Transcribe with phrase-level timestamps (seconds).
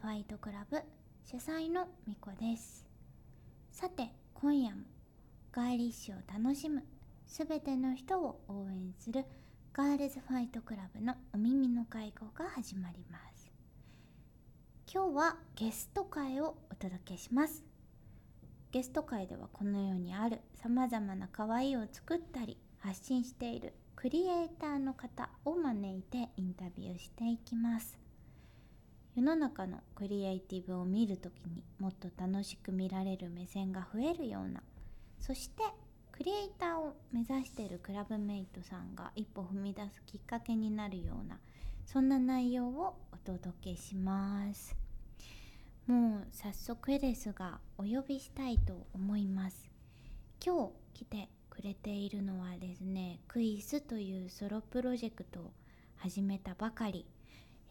[0.00, 0.80] ファイトクラブ
[1.24, 2.86] 主催のみこです。
[3.72, 4.82] さて今夜も
[5.50, 6.84] ガーリッシュを楽しむ
[7.26, 9.24] すべての人を応援する
[9.72, 13.50] ガールズファイトクラブのお耳の会合が始まります。
[14.92, 17.64] 今日はゲスト会をお届けします。
[18.70, 27.97] ゲスト会ではこの世にあるさまざまな可愛いを作ったり発信しているクリエイターの方を招いてインタビューしていきます。
[29.18, 34.62] 世の中のクリエイティブを見るときにもっと楽しく見られる目線が増えるような。
[35.18, 35.64] そして
[36.12, 41.36] クリエイターを目指しているクラブメイトさんが一歩踏み出すきっかけになるような
[41.84, 44.76] そんな内容をお届けします。
[45.88, 49.68] もう早速ですがお呼びしたいと思います。
[50.40, 55.52] 今日来てくれているのはですねクイズというソロプロジェクトを
[55.96, 57.04] 始めたばかり、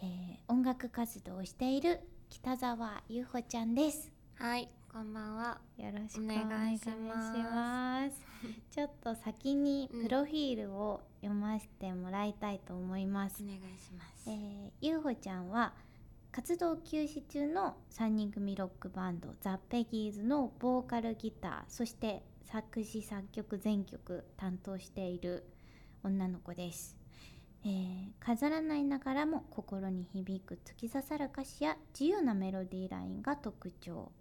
[0.01, 4.11] えー、音楽活動をしている北澤優穂ちゃんです。
[4.35, 5.59] はいこんばんは。
[5.77, 8.27] よろしくお願いします。
[8.71, 15.73] ちょっと先にプロフィールを読ませてもらいたいと思います、お願いします、えー、ゆうほちゃんは
[16.31, 25.45] 活動休止中の3人組ロックバンドザ・ペギーズのボーカルギターそして作詞作曲全曲担当している
[26.03, 26.95] 女の子です、
[27.67, 34.13] えー、飾らないながらも心に響く突き刺さる歌詞や自由なメロディーラインが特徴。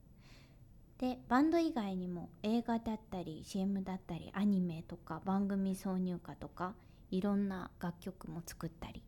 [0.98, 6.75] でバンド以外にも映画だったり CM だったりアニメとか番組挿入歌とか
[7.11, 9.03] いろんな楽曲も作ったり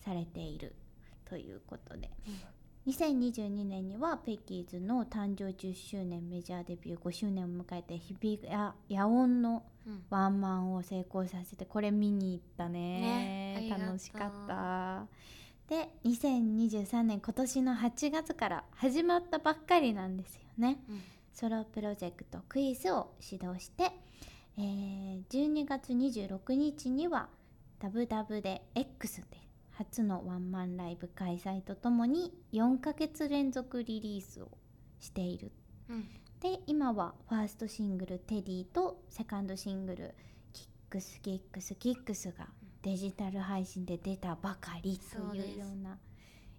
[0.00, 0.74] されている
[1.24, 2.10] ということで、
[2.86, 9.64] 2022年にはペッキーズの誕生10周年メジャーデビュー5周年を迎えて響や野音の
[10.08, 15.06] ワンマンを成功させてこれ見に行ったね、ね、楽しかった。
[15.68, 23.90] で2023年今年の8月から始まったばっかりなんですよね、うん、ソロプロジェクトクイズを指導して、
[24.56, 27.28] えー、12月26日には
[27.80, 29.45] ダブダブで X で
[29.78, 34.48] 初のワンマンライブ開催とともに4ヶ月連続リリースを
[35.00, 35.52] している、
[35.90, 36.08] うん、
[36.40, 40.14] で今はファーストシングル「テディ」とセカンドシングル
[40.54, 42.48] 「キックスキックスキックス」が
[42.82, 45.98] デジタル配信で出たばかりというような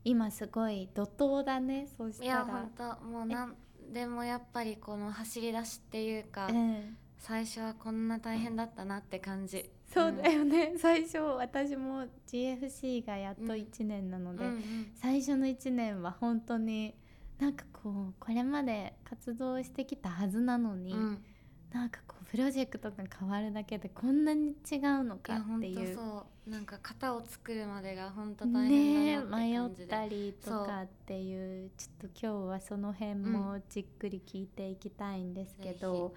[0.04, 2.26] 今すごい怒涛だねそうしたら。
[2.26, 3.56] いや本当もうなん
[3.92, 16.94] でもやっぱりこの走り出しっていうか、うん、最初はこんな大変だったなって感じそうだよね、うん、最初私も GFC がやっと1年なので、うんうん、最初の1年は本当に
[17.40, 21.24] なんかこうこれまで活動してきたはずなのに、うん、
[21.72, 25.96] なんかこうプロジェクトが変わるだけでこんなに違うのかっていう。
[25.96, 26.50] そう。
[26.50, 36.14] なんか型を作るまでが本当大変だなね、迷ったりとかっていうちょっと今日はその辺もじっくり聞いていきたいんですけど、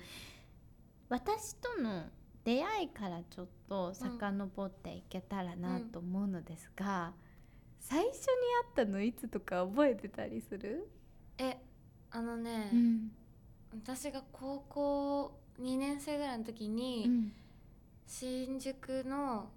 [1.08, 2.04] 私との
[2.44, 7.12] 出会いからちょっと遡っていけたらなと思うのですが、うん、
[7.80, 8.14] 最初に
[8.76, 10.88] 会ったのいつとか覚えてたりする？
[11.38, 11.58] え
[12.10, 13.12] あのね、うん、
[13.74, 17.32] 私が高校2年生ぐらいの時に、うん、
[18.06, 19.50] 新宿の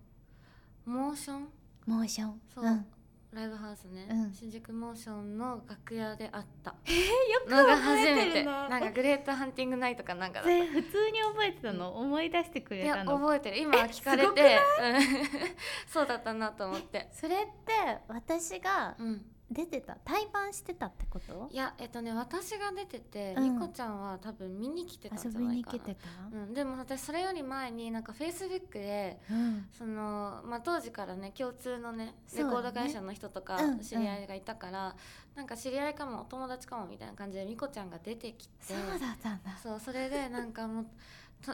[0.86, 1.48] モーション？
[1.88, 2.42] モーション。
[2.54, 2.86] そう、うん、
[3.34, 6.76] ライブハウスね、うん、新宿モーションの楽屋であった。
[6.86, 8.68] えー、よく覚えてな。
[8.68, 10.50] んかグレートハンティングナイトかなんかだった。
[10.50, 13.12] 普通に覚えてたの、うん、思い出してくれたの？
[13.12, 13.58] いや覚えてる。
[13.58, 14.60] 今聞かれて。
[15.88, 17.10] そうだったなと思って。
[17.12, 17.74] それって
[18.08, 18.96] 私が
[19.52, 21.48] 出てた、対バンしてたってこと？
[21.52, 25.84] いやえっとね私が出てて、うん、みこちゃんは多分見に来てたんじゃないかな。
[26.32, 34.96] うん、でも私それより前になんかフェイスブックで、うん、そのまあ、当時からね共通のねレコード会社の人とか知り合いがいたから、ね
[35.34, 39.58] うん、なんか知り合いかもお友達かもみたいな感じでみこちゃんが出てきてそうだったんだ。
[39.62, 40.86] そうそれでなんかもう
[41.46, 41.52] と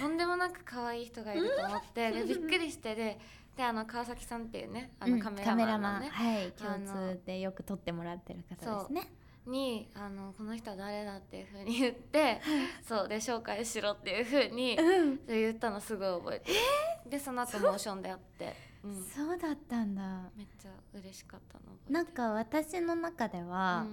[0.00, 3.18] とんでもなく可愛い人がいると思ってでびっくりしてで
[3.56, 9.12] であの川崎さんっていうねあのカメラマンのね、うん、はい共通でよく撮ってもらってる方ですね。
[9.46, 12.40] にあのこの人は誰だっていうふうに言って
[12.86, 16.58] そうで紹介しろっていうふうに、うん、言ったのすごい覚えてる、
[17.06, 18.54] えー、でその後モーションであって、
[18.84, 20.30] うん、そうだったんだ。
[20.36, 23.86] めっちゃ嬉しかったのなんか私の中では、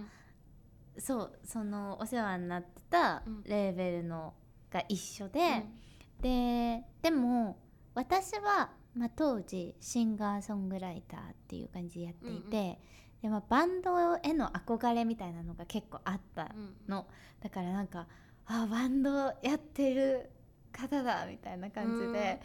[0.96, 4.34] うん、そうそのお世話になってたレーベルの
[4.72, 5.66] が一緒で、
[6.22, 7.58] ででも
[7.96, 12.50] 私はまあ、当時シンガーソングライターっていう感じでやっていて、うんうん、
[13.22, 16.52] でまあ、バンドへの憧れみたいなのが結構あった
[16.88, 17.06] の、うん、
[17.44, 18.08] だからなんか
[18.48, 19.12] あバンド
[19.44, 20.32] やってる
[20.72, 22.42] 方だみたいな感じで、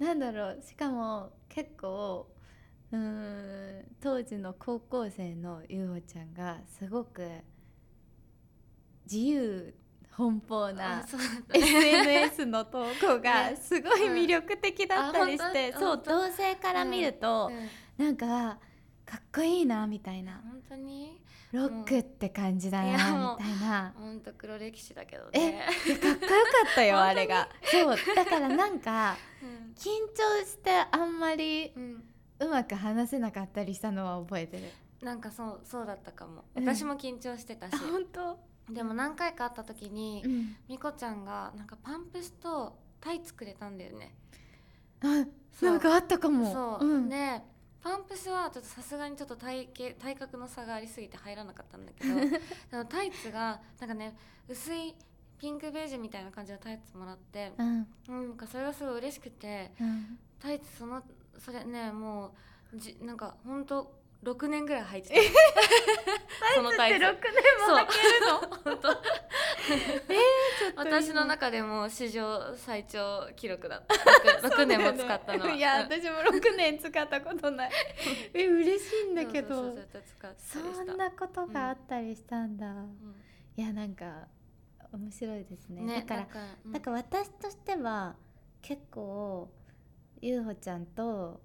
[0.00, 2.28] うん、なんだろうしかも結構
[2.92, 7.28] うーん当時の高校生のゆうほちゃんがすごく
[9.04, 9.74] 自由
[10.16, 11.04] 奔放な
[11.52, 17.50] SNS の投稿がねすごい魅力的だったりして、そう同性から見ると、
[17.98, 18.04] うん。
[18.04, 18.58] なんか
[19.04, 20.40] かっこいいなみたいな。
[20.44, 21.20] 本当に？
[21.52, 23.94] ロックって感じだなみたいな。
[23.96, 26.36] 本当黒歴史だけどえねいやかっこよか
[26.72, 27.48] ったよ あれが。
[27.64, 27.96] そう。
[28.14, 29.74] だからなんか うん。
[29.76, 32.04] 緊張してあんまりうん。
[32.40, 34.64] うまく話せなかったりしたのは覚えてる。
[35.00, 36.44] なんかそうそうだったかも。
[36.56, 36.64] うん。
[36.64, 37.74] 私も緊張してたし。
[37.74, 38.38] あ、本当？
[38.70, 40.56] でも何回か会った時に、うん。
[40.68, 44.14] みこちゃんがなんかパンプスとタイツくれたんだよね。
[45.60, 46.52] なんかあったかも。
[46.52, 47.42] そう、ん、で
[47.82, 52.14] パンプスはちょっとさすがにちょっと体型体格の差がありすぎて入らなかったんだけど
[52.70, 54.16] でもタイツがなんかね
[54.48, 54.94] 薄い
[55.38, 61.02] ピンクベージュみたいな感じのタイツもらって、うんうん、なんかそれがすごい嬉しくてうん、タイツその
[61.38, 62.34] それねも
[62.72, 63.92] うじなんかほんと
[64.24, 65.14] 6年ぐらい履いてた。
[66.56, 67.12] そのタイツ6年
[67.68, 68.98] も履けるの本当ちょ
[70.70, 73.94] っと今私の中でも史上最長記録だった。
[74.48, 75.52] 6, 6年も使ったのは。
[75.52, 77.70] いやうん私も6年使ったことない。
[78.32, 79.76] え嬉しいんだけど。
[80.38, 82.88] そんなことがあったりしたんだ、う
[83.56, 84.26] いやなんか
[84.92, 85.82] 面白いですね。
[85.82, 86.72] んねだからなんかうん。
[86.72, 88.16] だから私としては
[88.62, 89.50] 結構
[90.20, 91.40] ゆうほちゃんと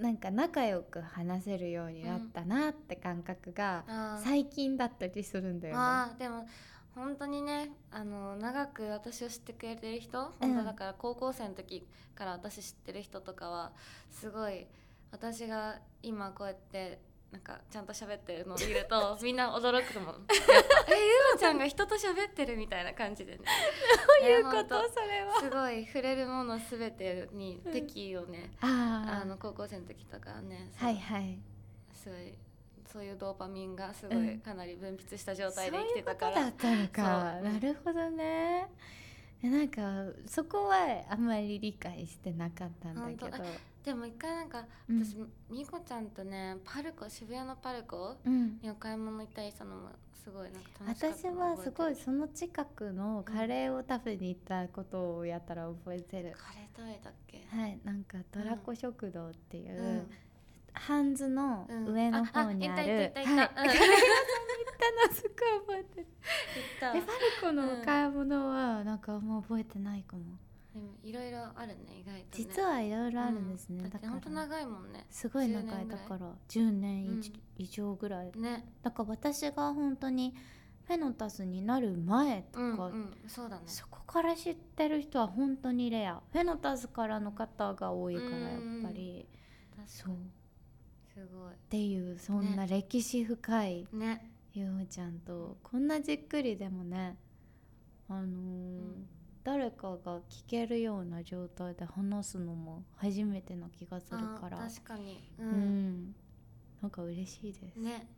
[0.00, 3.84] なんか仲良く話せるようになったなって感覚が
[4.22, 5.80] 最近だったりするんだよね。
[5.80, 6.46] あーでも
[6.94, 13.72] 本当にねあの長く私を知ってくれてる人、本当だから高校生の時から私知ってる人とかは
[14.10, 14.66] すごい
[15.10, 16.98] 私が今こうやって
[17.36, 23.44] なんかちゃんと喋ってるのを見ると みんな驚くと思うやっぱえゆうのちゃんが人と喋ってるみたいな感じでね
[24.22, 25.40] どういうことそれは。
[25.40, 31.38] すごい触れるものすべてに敵意をね、ああの高校生の時とかはねあはいはい。
[31.92, 32.34] すごい
[32.90, 37.32] そういうドーパミンがすごうんいかなり分泌した状そう態で生きいうこてたから、とだったのか。
[37.42, 38.66] そうなるほどね。
[39.42, 39.82] えなんか
[40.26, 43.46] そこはあんまり理解してなかったんだけど本。
[43.86, 45.04] でも一回なんかうん。
[45.04, 45.16] 私、
[45.48, 48.58] みこちゃんとねパルコ渋谷のパルコうん。
[48.60, 56.34] にお買い物行ったりしたのもすごいなんか楽しかった私のはすごい覚その近くのカレーを食べに行ったことをやったら覚えてる。
[56.36, 60.10] カレー食べたっけ、はい、なんかドラコ食堂っていう、うん。
[60.72, 61.86] ハンズのうん。
[61.86, 63.62] 上の方にある、ああ行った行ったはい行った。
[63.62, 63.68] うん。
[63.68, 64.74] カレー屋さんに行っ
[65.04, 66.06] たのすっごい覚えてる。
[66.58, 66.98] 行った。
[66.98, 70.24] え、パルコのお買い物はなんかあんま覚えてないかも。
[70.76, 72.26] でもいろいろあるね意外とね。
[72.32, 73.84] 実はいろいろあるんですね。
[73.86, 75.06] うだって本当だから長いもんね。
[75.10, 76.34] すごい長10年いだから。
[76.48, 77.22] 10年うん
[77.56, 78.32] 以上ぐらい。
[78.36, 78.68] ね。
[78.82, 80.34] だから私が本当に
[80.84, 83.62] フェノタスになる前とか、うんうんそうだね。
[83.66, 86.20] そこから知ってる人は本当にレア。
[86.30, 89.26] フェノタスからの方が多いからやっぱり。
[89.86, 90.16] そう。
[91.14, 94.30] すごっていうそんな歴史深いいね。
[94.52, 97.16] ゆうちゃんとこんなじっくりでもね
[98.08, 99.06] あのーん
[99.46, 104.58] 誰かが聞けるような状態で話すのも初めてな気がするから。
[104.58, 105.22] あ確かに。
[105.38, 106.08] う、うん。
[106.08, 106.14] ん
[106.82, 108.08] なんか嬉しいです、ね、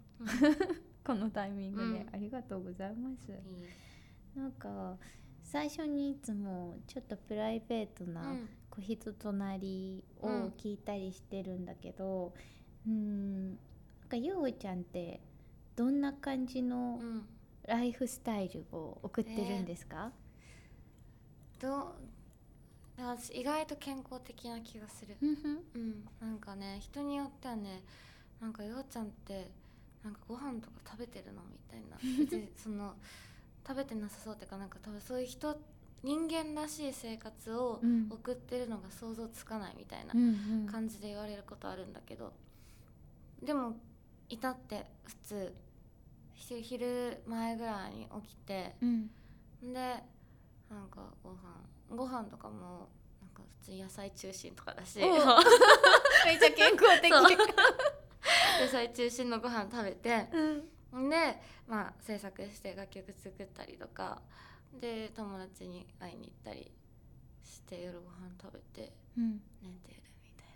[1.05, 2.09] このタイミングで、うん。
[2.15, 3.31] ありがとうございます。
[3.31, 4.39] いい。
[4.39, 4.97] なんか
[5.43, 8.49] 最初にいつもちょっとプライベートうなん。
[8.71, 12.33] 小人となりをうん聞いたりしてるんだけど
[12.87, 13.51] うん。
[13.51, 13.59] なん
[14.09, 15.21] かゆうちゃんって
[15.77, 17.29] どんな感じのうん。
[17.67, 20.11] ライフスタイルを送ってるんですか、
[21.61, 21.85] どう
[23.01, 25.17] 私意外と健康的な気がする。
[25.21, 25.27] う
[25.79, 27.83] んなんかね人によってはね
[28.41, 29.51] なんかようちゃんって
[30.03, 31.97] なんかご飯とか食べてるのみたいな。
[32.25, 32.97] 別にその
[33.67, 35.61] 食べてなさそうっていうかなんか多分そういう人
[36.03, 38.09] 人間らしい生活をうん。
[38.11, 40.15] 送ってるのが想像つかないみたいな
[40.71, 42.33] 感じで言われることあるんだけど。
[43.43, 43.77] でも
[44.29, 45.55] いたって普通。
[46.35, 48.75] ひ昼前ぐらいに起きて。
[48.81, 49.11] うん。
[49.73, 50.03] で
[50.71, 51.37] なんかご飯
[51.91, 52.89] ご飯とかも
[53.21, 55.01] なんか普通に野菜中心とかだし。
[55.03, 57.11] おめっちゃ健康的。
[57.11, 60.27] 野菜中心のご飯食べて。
[60.93, 61.09] うん。
[61.11, 64.21] でまあ制作して楽曲作ったりとか。
[64.81, 66.71] で友達に会いに行ったり
[67.43, 69.41] して夜ご飯食べてうん。
[69.63, 70.49] 寝てるみたい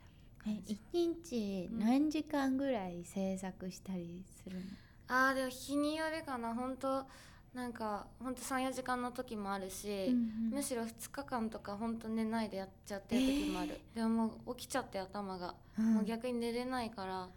[0.46, 0.72] えな感じ。
[0.74, 4.62] 一日何時間ぐらい制作したりするの、
[5.08, 6.54] あーでも日によるかな。
[6.54, 7.06] 本当
[7.54, 10.14] なんか本当34時間の時もあるし、うん
[10.48, 10.50] うん。
[10.54, 15.94] むしろ2日間とか本当寝ないでやっちゃってる時もある、でももう起きちゃって頭が、うん。
[15.94, 17.28] もう逆に寝れないから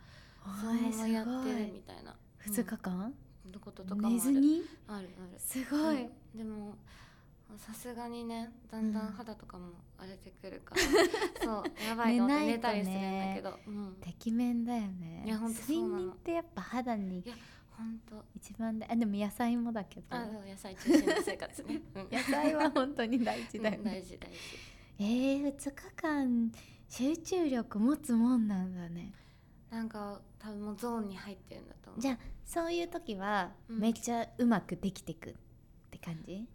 [0.61, 2.15] そおのままやってるいみたいな。
[2.47, 3.13] 2日間、
[3.45, 3.59] うん。
[3.59, 4.15] こととかもある。
[4.15, 4.61] 寝ずに？
[4.87, 5.39] あるある。
[5.39, 6.37] すごい、うん。
[6.37, 6.75] でも
[7.57, 10.81] さすがにねだんだん肌とかも荒れてくるから、
[11.43, 13.95] そうやば寝いと思って寝たりするんだけど、うん。
[14.01, 15.23] てきめんだよね。
[15.25, 15.89] いやほんとそうなの。
[15.89, 17.35] 睡眠ってやっぱ肌にいや
[17.77, 18.23] 本当。
[18.35, 20.05] 一番だあでも野菜もだけど。
[20.09, 22.07] あ野菜中心の生活ね、うん。
[22.11, 24.37] 野菜は本当に大事だようんね大事大事。
[24.99, 26.51] えー、2日間
[26.87, 29.13] 集中力持つもんなんだね。
[29.69, 32.01] なんか多分もうゾーンに入ってるんだと思う。
[32.01, 33.79] じゃあそういう時はうん。
[33.79, 35.33] めっちゃうまくできてくっ
[35.91, 36.45] て感じ、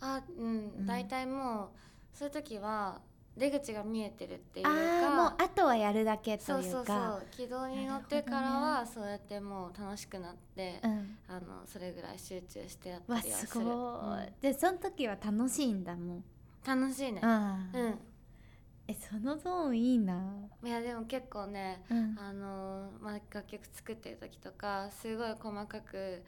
[0.00, 0.46] あうん、
[0.78, 0.86] うん。
[0.86, 3.00] 大体もうそういう時は
[3.36, 11.18] 出口が見えてるっていうかもうあとはやるだけといううそそうそかう軌道に乗ってからはそうやってもう楽しくなって、うん。
[11.28, 13.52] あのそれぐらい集中してやっわたりはする。
[13.52, 14.32] すごい、うん。
[14.40, 16.24] でその時は楽しいんだもん
[16.66, 17.20] 楽しいね。
[17.22, 17.98] うん。
[18.88, 20.22] えそのゾーンいいな。
[20.64, 22.16] いやでも結構ねうん。
[22.18, 26.22] あの、まあ、楽曲作ってる時とかすごい細かく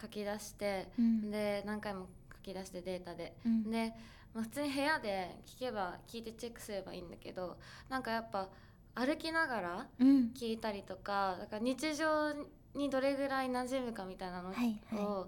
[0.00, 1.30] 書き出して、うん。
[1.30, 3.34] で何回も書き出してデータで。
[3.46, 3.70] うん。
[3.70, 3.94] で、
[4.34, 7.56] まあ、普通に部屋で聞けば聞いてチェックすればいいんだけど
[7.88, 8.48] なんかやっぱ
[8.94, 10.30] 歩きながらうん。
[10.34, 12.32] 聞いたりとかだから日常
[12.74, 15.26] にどれぐらい馴染むかみたいなのを、はいは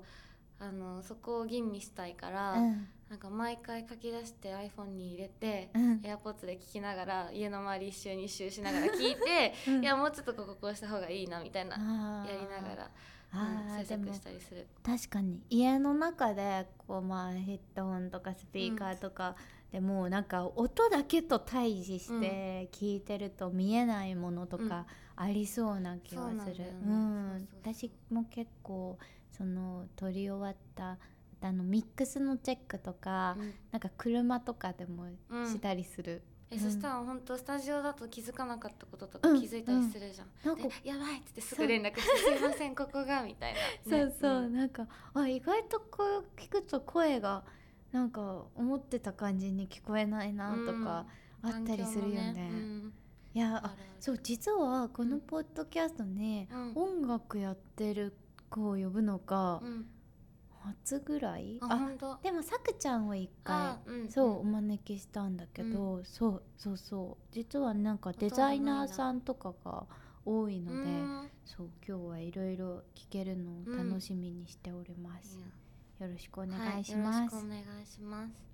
[0.63, 2.87] あのそこを吟味したいから、うん。
[3.11, 6.01] なんか毎回書き出して iPhone に入れて、うん。
[6.03, 9.83] AirPods で聞きながら家の周り一周二周しながら聞いて、 うん。
[9.83, 12.91] いやもうちょっとこここうした方がいいなみたいなやりながら、
[13.33, 14.67] あ制作したりする。
[14.83, 15.41] 確かに。
[15.49, 19.37] 家の中でこうまあヘッドホンとかスピーカーとか
[19.71, 24.87] でもうなんか音だけと対峙して聞いてると見えないものとか
[25.17, 26.65] ありそうな気はそうなんする
[27.63, 28.99] 私も結構
[29.31, 30.99] その撮り終わった
[31.41, 33.55] あのミックスのチェックとかうん。
[33.73, 35.47] なんか車とかでもうん。
[35.47, 39.41] したりする、えうんそしたら本当スタジオだと気づかなかったこととかうん。
[39.41, 40.29] 気づいたりするじゃん。
[40.45, 43.59] なんかでやばいっつってすぐ連絡して「すいませんここが」みたいな。
[43.89, 44.53] そうそう、ん。
[44.55, 47.45] なんかあ意外とこう聞くと声が
[47.91, 51.07] なんか思ってた感じに聞こえないなとか
[51.43, 52.35] あったりするよね。
[52.35, 52.93] 環境もうん。
[53.35, 56.73] いやそう実はこのポッドキャストね、うん。
[56.75, 58.15] 音楽やってる
[58.51, 59.63] 子を呼ぶのが
[60.65, 61.91] うん初ぐらい、あ
[62.23, 67.25] でもさくちゃんを一回あうんそうお招きしたんだけど、そうそうそう。
[67.33, 69.87] 実はなんかデザイナーさんとかが
[70.25, 71.31] 多いので、うん。
[71.45, 75.39] そう今日はいろいろ聞けるのを楽しみにしております、
[76.01, 78.52] よろしくお願いします、はい、よろしくお願いします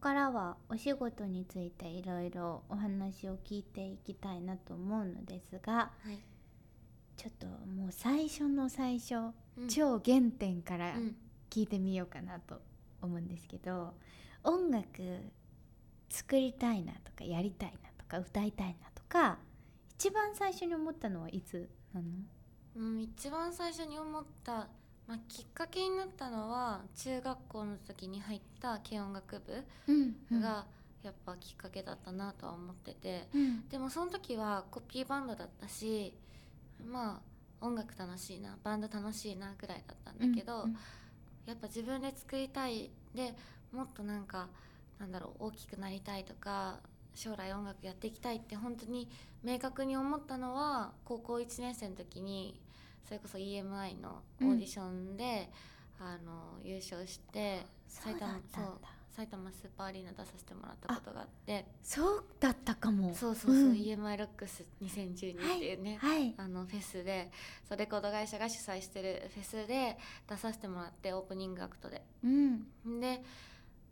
[0.00, 6.18] からはお仕事についていろいろお話を聞いていきたいなと思うのですがはい、
[7.16, 9.14] ちょっともう最初の最初、
[9.56, 9.68] うん。
[9.68, 11.16] 超原点からうん。
[11.50, 12.60] 聞いてみようかなと
[13.02, 13.94] 思うんですけど
[14.44, 14.86] 音楽
[16.08, 19.38] 作りたいなとかやりたいなとか歌いたいなとか
[19.98, 22.06] 一番最初に思ったのはいつなの？
[22.76, 24.68] うん、一番最初に思った、
[25.10, 30.66] まあ、きっかけになったのは中学校の時に入った軽音楽部うんが
[31.02, 33.68] やっぱきっかけだったなとは思ってて、うん。
[33.68, 36.14] でもその時はコピーバンドだったし
[36.86, 37.20] ま
[37.60, 40.76] あ音楽楽しいなバンド楽しいなぐらいだったんだけど、うん
[41.46, 43.34] やっぱ自分で作りたいで
[43.72, 44.46] もっとなんか
[45.00, 46.78] なんだろう大きくなりたいとか
[47.14, 49.08] 将来音楽やっていきたいって本当に
[49.42, 52.54] 明確に思ったのは高校1年生の時に
[53.06, 55.50] それこそ EMI のオーディションで、
[55.98, 59.00] あの優勝してそうだったんだ。
[59.10, 61.66] 埼玉スーパーアリーナ出させてもらったことがあって。
[61.82, 63.12] そうだったかも。
[63.14, 63.72] そうそうそう、ん。
[63.72, 66.34] EMI ロックス2012っていうね、はい。
[66.38, 67.30] あのフェスで
[67.68, 72.02] そうレコード会社が主催してるフェスで出させてもらってオープニングアクトで。
[72.24, 72.66] うん。
[73.00, 73.22] で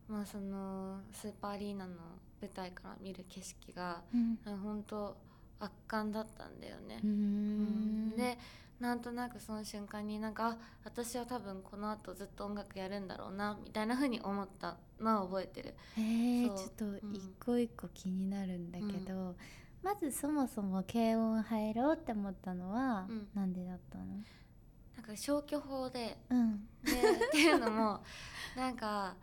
[0.09, 1.95] まあそのスーパーアリーナの
[2.41, 4.38] 舞台から見る景色がうん。
[4.62, 5.17] 本当
[5.61, 7.00] 圧巻だったんだよね。
[7.03, 7.07] う。
[7.07, 8.11] ん。
[8.17, 8.38] で
[8.80, 15.75] なんとなくその瞬間になんかあ私は多分この後ずっと音楽やるんだろうなみたいな風に思ったのは覚えてる。
[15.97, 17.14] えー、ちょっとうん。
[17.14, 19.35] 一個一個気になるんだけど、
[19.82, 23.28] まずそもそも軽音入ろうって思ったのは、うん。
[23.35, 24.04] なんでだったの？
[24.04, 26.66] なんか消去法でうん。
[26.85, 28.00] でっていうのも
[28.56, 29.16] なんか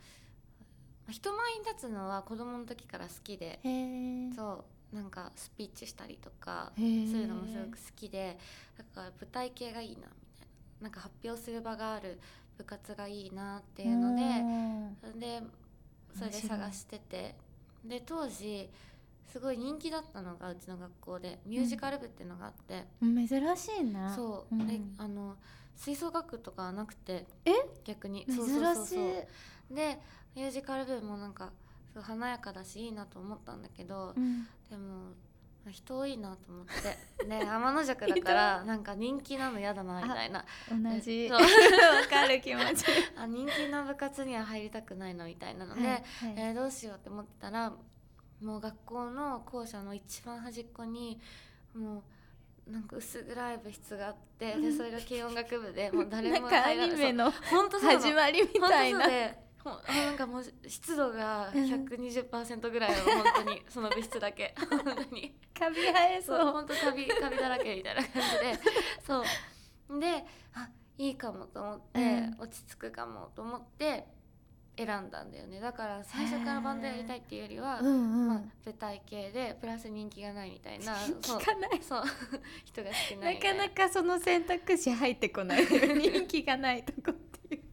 [1.10, 3.60] 人前に立つのは子供の時から好きで
[4.36, 8.38] そうなんかスピーチしたりとかそういうのもすごく好きで
[8.78, 10.10] だから舞台系がいいなみたい
[10.80, 12.20] ななんか発表する場がある
[12.58, 14.22] 部活がいいなっていうので
[15.02, 15.42] それで
[16.18, 17.36] それで探してて。
[17.84, 18.68] で当時
[19.32, 24.66] すごい人気だったのがうちの学校でミュージカル部っていうのがあって、珍しいなそう、ん。
[24.66, 25.36] であの
[25.76, 27.52] 吹奏楽とかはなくてえ？
[27.84, 28.26] 逆に。
[28.26, 28.38] 珍
[28.88, 29.74] しい。
[29.76, 30.00] で
[30.36, 31.52] ミュージカル部もなんか
[31.96, 34.44] すごい華やかだしいいなと思ったんだけど、うん。
[34.70, 35.14] でも
[35.72, 37.26] 人多いなと思って。
[37.26, 40.44] で 天の弱だからなんか人気なの嫌だなみたいな。
[40.70, 41.30] 同じ。
[41.30, 41.40] そう。
[41.40, 41.48] わ
[42.10, 42.86] かる気持ち。
[43.16, 46.04] あ人気な部活には入りたくないなみたいなので、はいはい。
[46.36, 47.72] えーどうしようって思ってたら
[48.42, 51.22] もう学校の校舎の一番端っこに
[51.74, 52.04] も
[52.68, 56.96] うなんか薄暗い部室があって、でそれが軽音楽部でもう誰も入らない。
[56.98, 59.00] ニメの始まりみたいな。
[59.00, 63.62] 本当そうあなんかもう湿度が120%ぐらいの本当に。
[63.68, 64.54] その物質だけ。
[64.70, 65.36] 本当に。
[65.58, 66.40] カビ生えそう。
[66.40, 68.60] そう本当カビカビだらけみたいな感じで。
[69.06, 69.24] そ
[69.90, 70.00] う。
[70.00, 72.36] であいいかもと思って、うん。
[72.40, 74.08] 落ち着くかもと思って
[74.78, 75.60] 選んだんだよね。
[75.60, 80.96] だから最初からバンドやりたいっていうよりは、うんうん、まあ、舞台系でプラス人気がないみたいな
[82.66, 83.66] 人が少なないかみたいな。
[83.66, 85.66] なかその選択肢入ってこない。
[85.66, 87.14] 人気がないとこっ
[87.48, 87.64] ていう。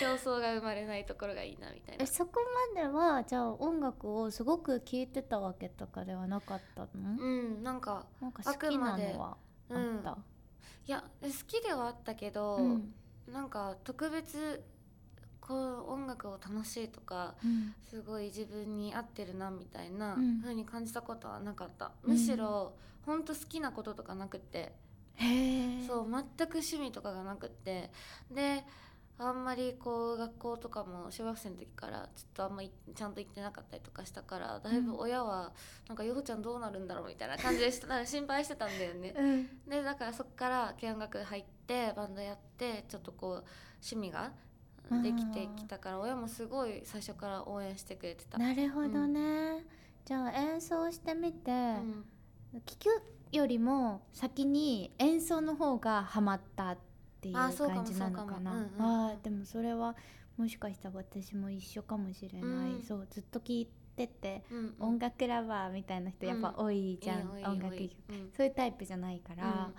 [0.00, 2.02] 競争が生まれないところがいいなみたいな。
[2.02, 2.40] えそこ
[2.74, 7.26] まではじゃあ音楽をすごく聴いてたわけとかではなかったの、う
[7.58, 9.36] んなんかなんか好きなのは
[9.70, 10.18] あった、
[10.86, 12.94] いや好きではあったけど、うん。
[13.32, 14.64] なんか特別
[15.48, 17.74] こう音楽を楽しいとかうん。
[17.88, 20.40] すごい自分に合ってるなみたいなうん。
[20.42, 22.74] 風に感じたことはなかった、うんむしろ
[23.06, 24.72] 本当好きなこととかなくって、
[25.14, 25.86] へえ。
[25.86, 27.90] そう全く趣味とかがなくって。
[28.30, 28.62] で
[29.20, 35.52] あんまりこう学校とかも小学生の時からちょっとあんまりちゃんと行ってなかったりとかしたからだいぶ親は
[35.88, 37.88] なんか「よほちゃんどうなるんだろう」みたいな感じでした。
[38.06, 39.14] 心配してたんだよね。
[39.18, 39.68] うん。
[39.68, 43.44] でだからそっから軽音楽部入ってバンドやってちょっとこう
[43.80, 44.32] 趣味が
[45.02, 48.38] できてきたから親もすごい最初から応援してくれてた。
[48.38, 49.64] なるほどね、
[50.04, 52.04] じゃあ演奏してみて、うん。
[52.64, 56.78] 聞くよりも先に演奏の方がハマったっ
[57.20, 58.66] ていう感じなのかな。
[58.78, 59.94] あーでもそれは
[60.36, 62.82] もしかしたら私も一緒かもしれない、うん。
[62.82, 64.74] そうずっと聴いてて、うんうん。
[64.78, 67.76] 音楽ラバーみたいな人やっぱ多いじゃん、音楽
[68.34, 69.70] そういうタイプじゃないから、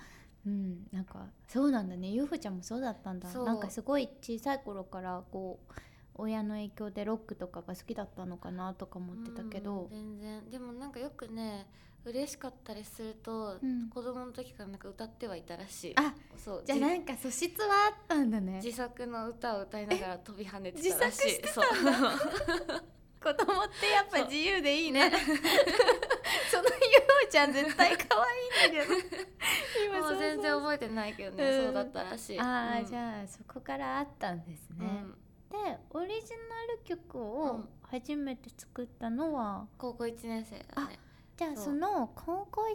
[0.45, 2.09] うんなんかそうなんだね。
[2.09, 3.31] ゆうふちゃんもそうだったんだ。
[3.31, 5.73] なんかすごい小さい頃からこう
[6.15, 9.83] 親の影響でロックとかが好きだったのかなとか思ってたけど。
[9.83, 10.49] うん、全然。
[10.49, 11.67] でもなんかよくね
[12.05, 13.89] 嬉しかったりすると、うん。
[13.89, 15.93] 子供の時からなんか歌ってはいたらしい。
[15.97, 16.63] あそう。
[16.65, 18.61] じゃあじなんか素質はあったんだね。
[18.63, 21.47] 自作の歌を歌いながら飛び跳ねてたらしい。
[21.47, 21.65] そう
[23.21, 25.11] 子供ってやっぱ自由でいいね。
[26.49, 28.99] そのゆうちゃん絶対可愛いんだけど。
[29.85, 31.65] 今もう全然覚えてないけどね、うん。
[31.65, 32.39] そうだったらしい。
[32.39, 32.85] ああ、うん。
[32.85, 35.17] じゃあそこからあったんですね、うん。
[35.49, 37.69] でオリジナル曲うをん。
[37.83, 40.99] 初めて作ったのは、高校1年生だね。
[41.35, 42.67] じゃあその高校1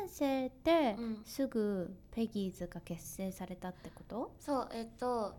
[0.00, 1.22] 年生でうん。
[1.24, 5.34] すぐペギーズが結成されたってこと、そうえっと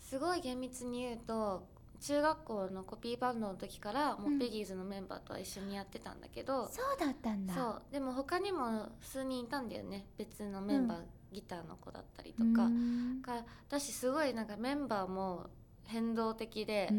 [0.00, 1.66] すごい厳密に言うと
[2.00, 4.36] 中学校のコピーバンドの時からもうん。
[4.36, 7.54] うペギーズのメンバーとは一緒にやってたんだけど、そうだったんだ。
[7.54, 7.82] そう。
[7.90, 10.06] でも他にも数人いたんだよね。
[10.16, 15.50] 別のメンバー、ギターの子だったりとうかーんが私すごいなんかメンバーも
[15.84, 16.90] 変動的で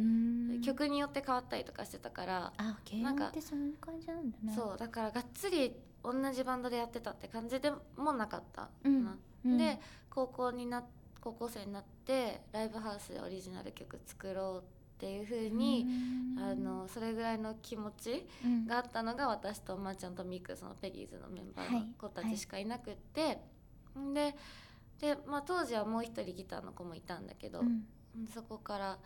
[0.64, 4.54] 曲によって変わったりとかしてたから、あ軽音ってそういう感じなんだね。
[4.56, 9.04] そうだからがっつり同じバンドでやってたって感じでもなかったうん。
[9.04, 9.58] な、うん。
[9.58, 9.80] で
[10.10, 10.84] 高校にな
[11.20, 16.52] 高校生になってライブハウスでオリジナル曲作ろうっていう風に、うーん。
[16.52, 18.66] あのそれぐらいの気持ちうん。
[18.68, 21.88] があったのが私とまーちゃんとミクそのペギーズのメンバーのはい。
[21.98, 23.40] 子たちしかいなくって、
[23.98, 24.36] んで
[25.00, 27.86] で、まあ、当時はもう一人ギターの子もいたんだけど、うん。
[28.34, 28.98] そこから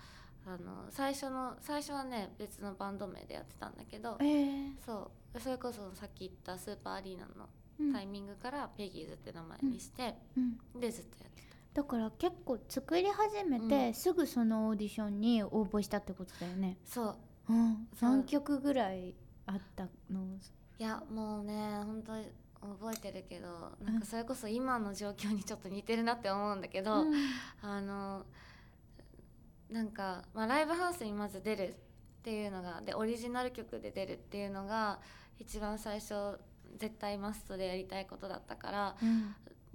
[0.47, 4.73] あの最初の最初はね別のバンド名でやってたんだけどえー。
[4.85, 5.39] そう。
[5.39, 7.49] それこそさっき言ったスーパーアリーナの
[7.79, 7.93] うん。
[7.93, 10.79] タイミングからペギーズって名前にして、うん。
[10.79, 11.41] でずっとやって
[11.73, 13.93] だから結構作り始めて、うん。
[13.93, 16.77] すぐそのオーディションに応募したってことだよね。
[17.49, 17.53] う。
[17.53, 18.09] うん、そう。
[18.09, 19.13] 何曲ぐらい
[19.45, 20.21] あったの？
[20.79, 21.53] いやもうね
[21.85, 22.25] 本当に
[22.61, 27.13] 覚えてるけどなうんんかそれこそ今の状況にちょっと似てるなって思うんだけど、うん。
[27.61, 28.25] あの
[29.69, 31.73] なんか、まあ、ライブハウスにまず出るっ
[32.23, 34.99] ていうのがでオリジナル曲で出るっていうのが
[35.39, 36.37] 一番最初
[36.77, 39.33] 絶対マストでやりたいことだったからうん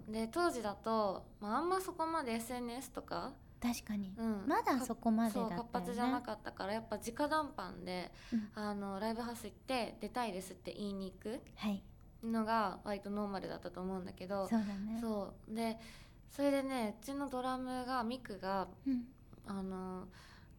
[0.09, 4.45] で当時だと、まあ、あんまそこまで SNS とか、確かに、うん。
[4.47, 5.57] まだそこまでだったよね。
[5.57, 8.49] 活発じゃなかったからやっぱ直談判で、うん。
[8.55, 11.83] あのライブハウス行って出たいですって言いに行くはい、
[12.23, 14.99] のが割とノーマルだったと思うんだけどそうだね。
[15.01, 15.55] そう。
[15.55, 15.79] で
[16.31, 19.05] それでねうちのドラムがミクがうん、
[19.47, 20.07] あの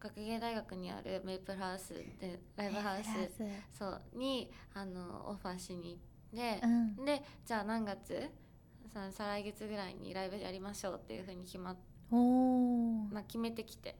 [0.00, 3.30] 学芸大学にあるメイプルハウスでライブハウス
[3.76, 5.98] そうにあのオファーしに
[6.32, 8.26] 行ってス、うん、でじゃあ何月さ
[8.92, 11.76] 再来月ぐらいにライブやりましょうっていうふうに決まっ、
[12.10, 13.96] おお、まあ、決めてきて。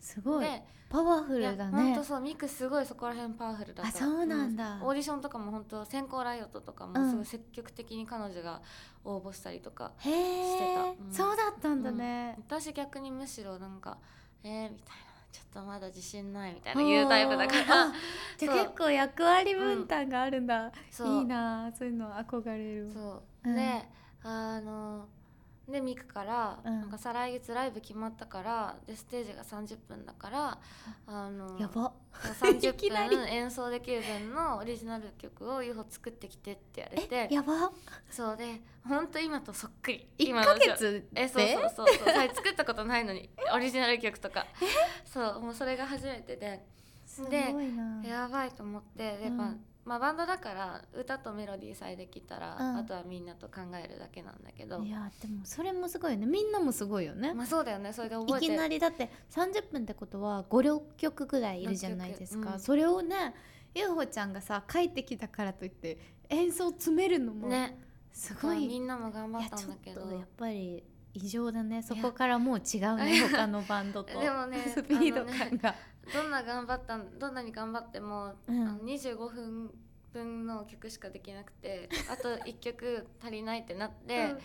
[0.00, 0.44] すごい。
[0.44, 1.70] でパワフルだね。
[1.70, 4.78] ほんとそうミクすごいそこら辺パワフルだあそうなんだ。
[4.82, 6.92] オーディションとかも本当先行ライオットとかうん。
[6.92, 8.60] もすごい積極的に彼女が
[9.04, 10.82] 応募したりとか、へしてえ、た。
[10.82, 11.12] うん。
[11.12, 13.98] そうだったんだね、私逆にむしろなんか
[14.44, 15.12] えー、みたいな。
[15.32, 17.82] ちょっとまだ自信ないみたいな言うタイプだから。
[17.86, 17.92] あ
[18.36, 20.70] じゃ結構役割分担があるんだ、い
[21.22, 22.90] いなそういうの憧れる。
[22.92, 23.56] そう、うん。
[23.56, 23.88] で
[24.24, 25.06] あの
[25.68, 26.80] でミクから、うん。
[26.80, 30.58] なんか再来月ライブ決まったからでステージが30分だから
[31.06, 31.92] あのやば。
[32.40, 33.16] 30 いきなり。
[33.16, 37.72] 分演奏できる分のオリジナル曲を UFO 作ってきてって言われえてやば。
[38.10, 40.08] そうでほんと今とそっくり。
[40.18, 41.86] 今のじゃ月えそうそうそう。
[42.04, 44.46] そうはい作ったことないのにオリジナル曲とか。
[45.04, 46.66] そうもうそれが初めてで。
[47.06, 48.02] すごいな。
[48.04, 52.76] やばいと思ってやっぱ、うんまあバンドだから歌とメロディーさえできたら、うん。
[52.78, 54.80] あとはみんなと考えるだけなんだけど。
[54.82, 56.26] いやでもそれもすごいよね。
[56.26, 57.92] みんなもすごいよね、まあそうだよね。
[57.92, 58.46] それでい覚えて。
[58.46, 62.60] きなりだって30分ってことは56曲ぐらいいるじゃないですか、うん。
[62.60, 63.34] それをね
[63.74, 67.78] ゆうほちゃんがさ帰ってきたからといって演奏詰めるのもね。
[68.12, 70.02] すごい、みんなも頑張ったんだけど。
[70.02, 71.82] とやっぱり異常だね。
[71.82, 74.18] そこからもう違うね 他のバンドと。
[74.18, 75.74] でもねスピード感が、
[76.12, 78.68] どんな頑張ったんどんなに頑張っても、うん。
[78.68, 79.70] あの25分
[80.12, 84.38] 分の曲しかできなくてあと1曲足りないってなって、うん。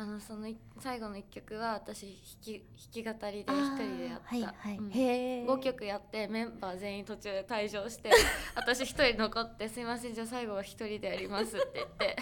[0.00, 2.64] あのそのい最後の1曲は私弾き
[3.04, 4.90] 弾き語りであ一ー人でやった、はいはい、うん。
[4.92, 8.12] へえ5曲やってメンバー全員途中で退場して
[8.54, 12.16] 私一人残って「すいませんじゃあ最後は一人でやります」って言って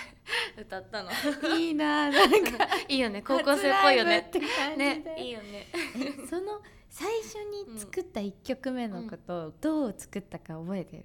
[0.58, 1.10] 歌ったの。
[1.58, 2.66] いいななんか。
[2.88, 4.30] いいよね高校生っぽいよね。
[4.78, 5.66] ねいいよね。
[5.74, 6.62] えその
[6.96, 7.34] 最初
[7.74, 11.04] に作った1曲目のことをどう作ったか覚えてる、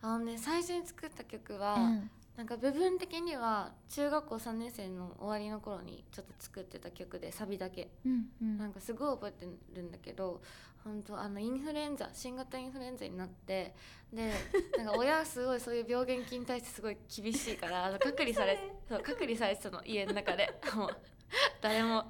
[0.00, 2.10] あのね最初に作った曲は、うん。
[2.36, 7.90] なんか部分的には中学校3年生の終わりの頃にちょっと作ってた曲でサビだけ。
[8.06, 8.58] うんうん。
[8.58, 10.40] なんかすごい覚えてるんだけど
[10.84, 13.74] 本当あのインフルエンザ新型インフルエンザになって
[14.12, 14.30] で
[14.76, 20.60] なんか親はすごいそういう病原菌に対してすごい厳しいからあの隔離され そう隔離されてたの家の中で。
[20.76, 20.96] もう
[21.60, 22.04] 誰も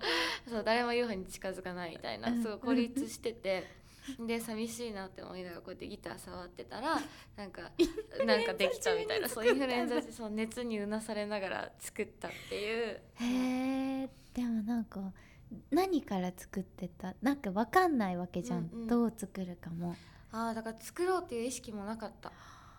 [0.48, 2.42] そう誰も UFO に近づかないみたいなうん。
[2.42, 3.84] すごい孤立してて。
[4.20, 7.00] で寂しいなって思いながらこうやってギター触ってたら
[7.36, 7.70] なんか
[8.26, 13.00] なんかできたみたいなそうインフルエンザそう熱にうなされながら作ったっていう。
[13.14, 15.00] へえでもなんか
[15.70, 17.14] 何から作ってた？
[17.22, 18.86] なんかわかんないわけじゃん、うんうん。
[18.88, 19.96] どう作るかも。
[20.32, 22.30] あーだから作ろうっていう意識もなかった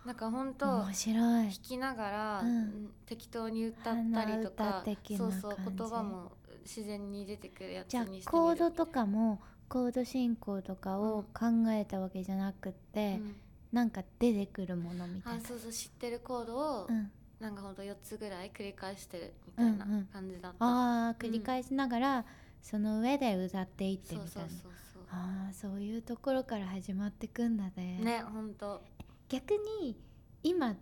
[0.06, 1.18] なんか本当面白い。
[1.18, 2.58] 弾きながら、うん。
[2.58, 4.84] うん適当に歌ったりと鼻か
[5.16, 6.32] そうそう言葉も
[6.64, 9.40] 自然に出てくるやつにしてコードとかも
[9.70, 13.36] コード進行とかを考えたわけじゃなくって、うん。
[13.72, 15.40] なんか出てくるものみたいな。
[15.40, 20.06] あそうそう知ってるコードを、うん、なんかほんと4つぐらい繰り返してるみたいなうんうん。
[20.06, 22.26] 感じだった、ああ繰り返しながら、
[22.62, 24.30] その上で歌っていってみたいうな。
[24.30, 28.00] そそうそうそああそういうところから始まってくんだね。
[28.02, 28.82] うねほんと
[29.30, 29.98] 逆に
[30.44, 30.76] 今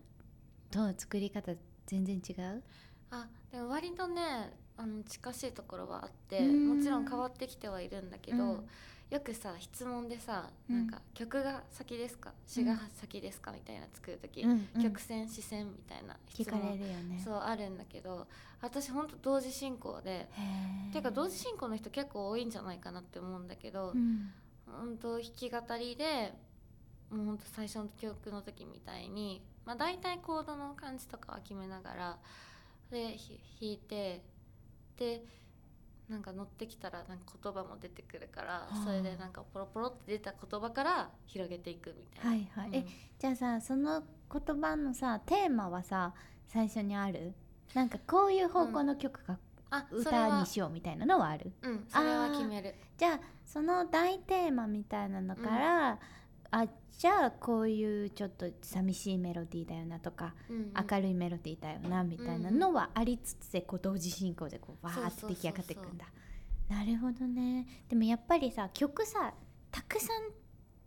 [0.71, 1.53] と作り方
[1.85, 2.63] 全然違う？
[3.11, 6.77] あでも割とねあの近しいところはあってうん。
[6.77, 8.67] もちろん変わってきてはいるんだけど、うん。
[9.11, 10.77] よくさ質問でさ、うん。
[10.77, 12.33] なんか曲が先ですか？
[12.47, 13.51] 詩が先ですか？
[13.51, 14.81] みたいな作る時、うんうん。
[14.81, 17.21] 曲線視線みたいな聞か質問れるよね。
[17.23, 18.27] そうあるんだけど
[18.61, 20.27] 私ほんと同時進行で
[20.91, 24.31] ていうか同時進行の人結構多いんじゃないかなって思うんだけど、うん。
[24.65, 26.33] ほんと弾き語りで
[27.13, 32.17] もうほんと最初の曲の時みたいに、まあ、大体コードの感じとかは決めながら
[32.91, 34.23] でひ弾いて
[34.97, 35.23] で
[36.09, 38.83] なんか乗ってきたらなんか言葉も出てくるからあ。
[38.83, 42.29] それでなんかポロポロって出た言葉から広げていくみたいな。
[42.31, 42.75] はいはい、うん。
[42.75, 42.85] え
[43.17, 46.13] じゃあさその言葉のさテーマはさ
[46.47, 47.33] 最初にある？
[47.73, 49.37] なんかこういう方向の曲が
[49.71, 51.51] あそれ歌はにしようみたいなのはある？
[51.61, 51.85] うん。
[51.87, 52.75] それは決める。
[52.97, 55.99] じゃあその大テーマみたいなのから、
[56.55, 60.73] あじゃあこういうちょっと寂しいメロディーだよなとか、うんうん。
[60.89, 66.05] 明るいメロディーだよなみたいなのはありつつでこう同時進行でこうわーって出来上がっていくんだ。
[66.69, 67.65] なるほどね。
[67.89, 69.33] でもやっぱりさ曲さ
[69.71, 70.31] たくさん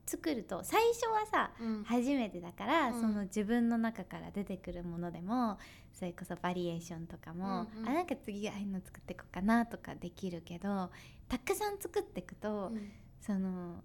[0.06, 1.84] 作ると最初はさうん。
[1.84, 3.00] 初めてだから、うん。
[3.00, 5.58] その自分の中から出てくるものでも
[5.92, 7.88] それこそバリエーションとかも、うんうん。
[7.88, 10.90] あなんか次ああいうの作っていこうかなとかできるけど
[11.28, 12.90] たくさん作っていくと、うん。
[13.20, 13.82] その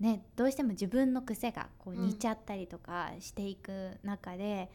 [0.00, 2.06] ねどうしても自分の癖がこううん。
[2.06, 4.70] 似ちゃったりとかしていく中で、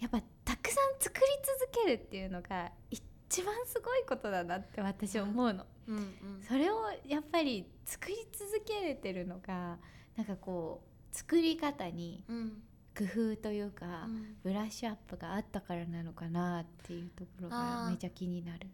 [0.00, 5.64] やっぱたくさん作り続けるっていうのが一番すごいことだなって私思うの。
[5.86, 6.42] うんうん。
[6.46, 9.78] それをやっぱり作り続けれてるのが
[10.16, 12.62] なんかこう作り方にうん。
[12.94, 14.36] 工夫というか、うん。
[14.42, 18.66] ブラッシュアップがあったからなのかなっていうところがめちゃ気になる。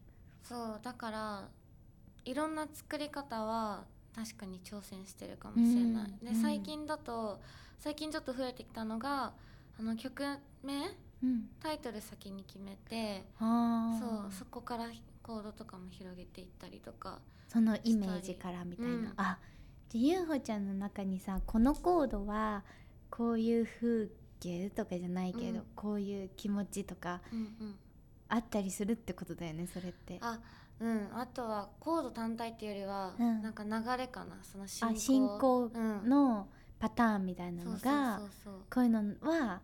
[0.43, 1.49] そうだから
[2.25, 6.35] いろんな作り方は確かに挑戦してるかもしれない、うん。
[6.35, 7.41] で最近だと
[7.79, 9.33] 最近ちょっと増えてきたのが
[9.79, 10.23] あの曲
[10.63, 10.89] 名
[11.23, 11.49] うん。
[11.61, 14.87] タイトル先に決めてあそうーそこから
[15.23, 17.19] コードとかも広げていったりとか
[17.49, 19.13] そのイメージからみたいな、うん。
[19.17, 19.39] あ
[19.89, 22.63] じゃあゆうほちゃんの中にさこのコードは
[23.11, 24.09] こういう風
[24.41, 25.65] 景とかじゃないけど、うん。
[25.75, 27.75] こういう気持ちとかうんうん。
[28.29, 30.19] あったりするってことだよねそれって。
[30.21, 30.39] あ
[30.81, 33.43] うんあとはコード単体っていうよりは、うん。
[33.43, 36.09] なんか流れかなその進あ行進行うん。
[36.09, 38.21] のパターンみたいなのが
[38.71, 39.61] こういうのは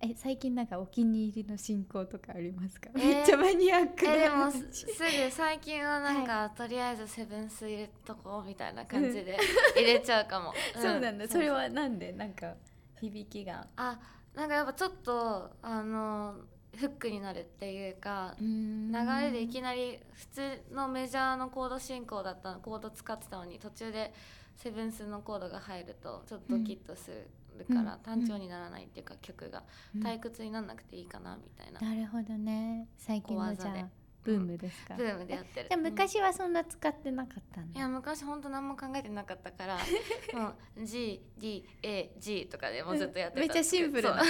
[0.00, 9.38] え最近なんかお気に入りの進行とかありますか、えーめっちゃマニアックなえでもすすぐ最近はなんか、とりあえずセブンス入れとこうみたいな感じで
[9.74, 11.28] 入れちゃうかも、そうなんだ、う。
[11.28, 12.12] それはなんで？
[12.12, 12.54] なんか
[13.00, 13.66] 響きが。
[13.76, 13.98] あ
[14.34, 16.34] なんかやっぱちょっとあの
[16.76, 24.12] フックになるっていうか流流れでいきなり普通のメジャーのコード進行だったコード使ってたのに途中で
[24.56, 27.10] セブンスのコードが入るとちょっとドキッとす
[27.58, 27.98] るから、うん。
[28.00, 29.62] 単調にならないっていうか曲が
[29.94, 30.02] うん。
[30.02, 32.88] 退屈にならなくていいかなみたいな、なるほどね。
[32.96, 33.88] 最近のじゃあ
[34.26, 35.68] ブームですか、ブームでやってる。
[35.68, 39.76] じゃあ昔はそんな使ってなかったんいだ、や昔ほんと何も考えてなかったから
[40.34, 44.24] もう GDAG とかでもうずっとやってためっちゃシンプルな。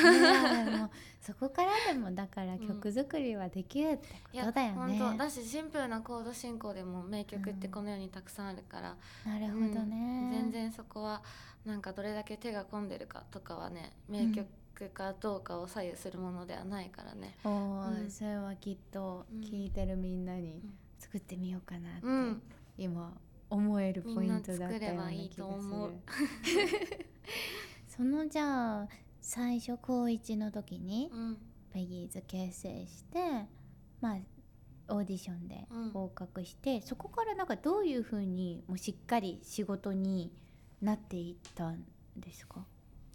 [1.23, 10.31] そそこからでもだから曲作りはできるってことだよね、本当だしシンプルなコード進行でも名曲ってこの世にたくさんあるから、なるほどね、うん。
[10.31, 11.23] 全然そこは
[11.65, 14.47] なんかどれだけ手が込んでるかとかはね名曲
[14.91, 18.11] かどうかを左右するものではないからね、おーうん。
[18.11, 19.41] それはきっとうん。
[19.41, 20.75] 聞いてるみんなにうん。
[20.99, 22.43] 作ってみようかなって、うん。
[22.79, 23.13] 今
[23.49, 26.67] 思えるポイントだったような気がする。
[27.89, 28.89] そのじゃあ
[29.21, 31.39] 最初高一の時にうん。
[31.73, 33.19] ペギーズ結成して
[34.01, 34.19] まあ
[34.89, 35.93] オーディションでうん。
[35.93, 40.33] 合格して、そこからなんかどういうふうにもうしっかり仕事に
[40.81, 41.85] なっていったん
[42.17, 42.61] ですか？
[42.61, 42.65] うん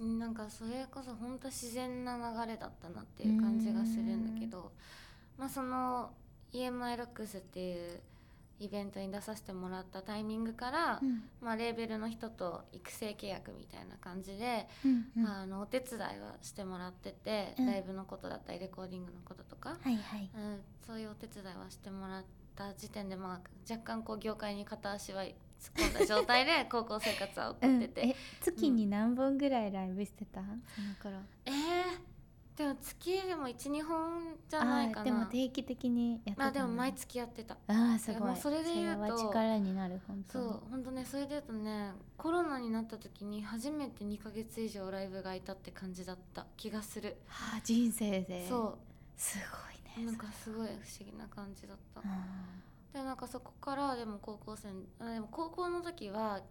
[0.02, 4.72] なんかそれこそ本当自然な流れだったなっていう感じがするんだけど
[5.38, 6.12] まあその
[6.54, 8.02] EMI ロックスっていう
[8.62, 11.24] イベントに出させてもらったタイミングから、うん。
[11.42, 15.28] まあ、レーベルの人と育成契約みたいな感じで、うんうん。
[15.28, 17.66] あのお手伝いはしてもらってて、うん。
[17.66, 20.30] ライブのことだったりレコーディングのこととか、はいはい。
[20.36, 22.24] うん、そういうお手伝いはしてもらっ
[22.56, 25.24] た時点で、まあ、若干こう業界に片足は
[25.62, 28.10] 突っ込んだ状態で高校生活は送ってて、うん。
[28.10, 30.46] え月に何本ぐらいライブしてた、そ
[30.82, 31.22] の頃。
[31.46, 32.12] えー
[32.62, 35.04] でも月でも12本じゃないかな。
[35.06, 37.56] でも定期的にやってたまあでもの毎月やってた。
[37.68, 38.36] ああすごい。
[38.36, 39.00] それで言うと。
[39.00, 47.18] それは力になる本当そにう本当ねそれで言うとねコロナになった時に初めて2ヶ月以上ライブが空いたって感じだった気がする。
[47.28, 48.48] はあ人生で。
[48.48, 48.78] そう。
[49.18, 49.38] す
[49.96, 50.06] ごいね。
[50.06, 50.78] なんかすごい不思
[51.10, 52.02] 議な感じだった。
[52.02, 52.14] それ
[52.94, 56.42] でなんかそこからでも高校生あでも高校の時は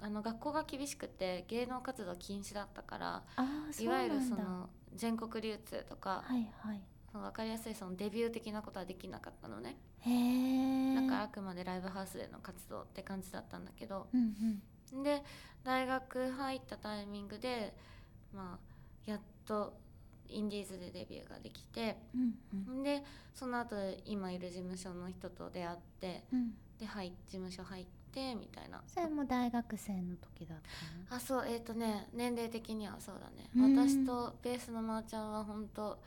[0.00, 3.22] あの学校が厳しくて芸能活動禁止だったから
[3.80, 6.80] いわゆるその全国流通とか、はいはい。
[7.12, 9.76] 分かりやすいそのデビュー的なことはできなかったのね。
[10.94, 14.06] だからあくまでライブハウスでの活動って感じだったんだけど。
[14.12, 14.34] うん
[14.92, 15.02] うん。
[15.02, 15.22] で
[15.64, 17.74] 大学入ったタイミングで
[18.34, 18.58] ま
[19.06, 19.74] あやっと
[20.28, 22.34] インディーズでデビューができてうん
[22.76, 22.82] うん。
[22.82, 23.02] で
[23.34, 26.50] その後今いる事務所の人と出会ってうん。
[26.78, 28.82] ではい事務所入ってみたいな。
[28.86, 31.16] それも大学生の時だったの？
[31.16, 33.50] あそうえっ、とね年齢的にはそうだね。
[33.56, 33.76] うん。
[33.76, 35.98] 私とベースのまーちゃんは本当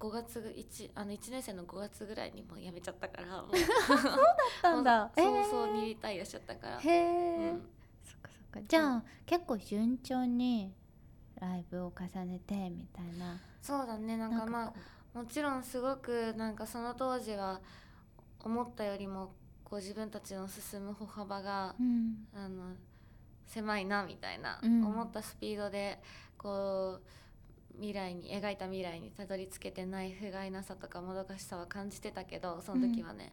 [0.00, 4.62] 5月ぐ一あの1年生の5月ぐらいにもう辞めちゃったからもう。
[4.62, 5.10] なんだ。
[5.16, 7.62] そうそうにリタイアしちゃったから、へえ、うん。
[8.02, 8.60] そっかそっか。
[8.66, 10.72] じゃあ、結構順調に
[11.40, 13.40] ライブを重ねてみたいな。
[13.62, 14.16] そうだね。
[14.16, 14.74] なんかまこ
[15.14, 17.60] あもちろんすごくなんかその当時は
[18.40, 19.32] 思ったよりも
[19.64, 22.26] こう自分たちの進む歩幅がう、うん。
[22.34, 22.74] あの
[23.46, 24.84] 狭いなみたいな、うん。
[24.84, 26.00] 思ったスピードで
[26.38, 27.02] こう
[27.76, 33.32] 未来に描いた未来にたどり着けてない不甲斐なさとかもどかしさは感じてたけどその時はね、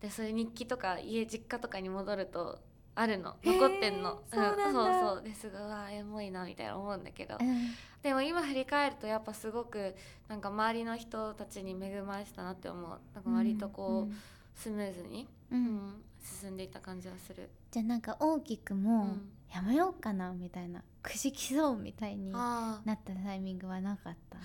[0.00, 2.58] でそういう日記とか家実家とかに戻ると
[3.00, 3.36] あるの。
[3.44, 4.64] 残ってんの、そうなんだ。
[4.64, 5.22] そうそう。
[5.22, 7.70] ですごいうわエモいなみたいな思うんだけど、うん。
[8.02, 9.94] でも今振り返るとやっぱすごく
[10.26, 12.98] なんか周りの人たちに恵まれてたなって思う。
[13.14, 14.14] なんか割とこう、
[14.58, 15.64] スムーズに、うんうん。
[15.64, 17.48] うん進んでいった感じはする。
[17.70, 19.28] じゃあなんか大きくうもん。
[19.54, 24.36] やめようかなみたいなくじきそうみたいになあったタイミングはなかった？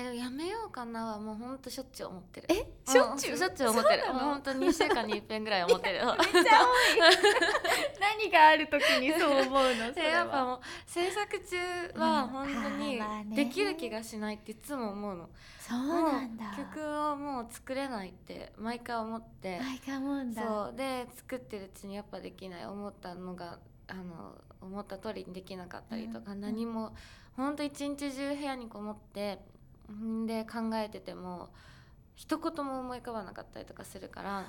[0.00, 2.46] あでもやめようかなはもうほんとしょっちゅう思ってる。
[2.48, 2.54] え？
[2.88, 3.32] しょっちゅう？
[3.32, 4.02] うんしょっちゅう思ってる。
[4.06, 4.26] そうなの？
[4.26, 5.98] もうほんと2週間に1遍ぐらい思ってる。
[8.00, 9.90] 何がある時にそう思うの？
[9.92, 11.56] でやっぱもう制作中
[11.98, 13.00] は本当に
[13.34, 15.28] できる気がしないっていつも思うの。
[15.60, 15.78] そう
[16.12, 16.44] なんだ。
[16.56, 16.80] 曲
[17.12, 19.58] をもう作れないって毎回思って。
[19.60, 20.42] 毎回思うんだ。
[20.42, 20.76] そう。
[20.76, 26.94] で作ってるうちにやっぱできない思ったのがあの思った通りにできなかったりとか、うん何も
[27.36, 29.38] ほんと一日中部屋にこもって
[29.90, 31.48] んで考えてても
[32.14, 34.44] 一言も思い浮かばなかったりとかするから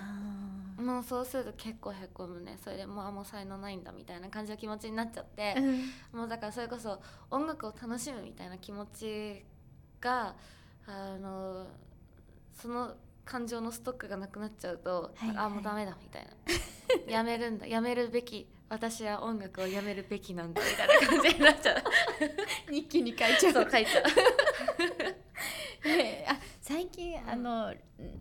[0.77, 2.57] もうそうすると結構へこむね。
[2.61, 5.61] それでもうあもう才能ないんだみたいな感じの気持ちになっちゃって、う
[6.17, 6.19] ん。
[6.19, 9.45] もうだからそれこそ音楽を楽しむみたいな気持ち
[10.01, 10.35] が
[10.85, 11.65] あの
[12.53, 15.37] その感情のストックがなくなっちゃうと、はいはい。
[15.37, 16.25] あもうダメだみたい
[17.07, 17.11] な。
[17.11, 17.67] やめるんだ。
[17.67, 21.83] やめるべき私は音楽をやめるべきなんだみたいな感じになっちゃう。
[22.71, 23.53] 日記に書いちゃう。
[23.53, 24.03] そう書いちゃう。
[25.87, 27.73] ね あ最近、うんあの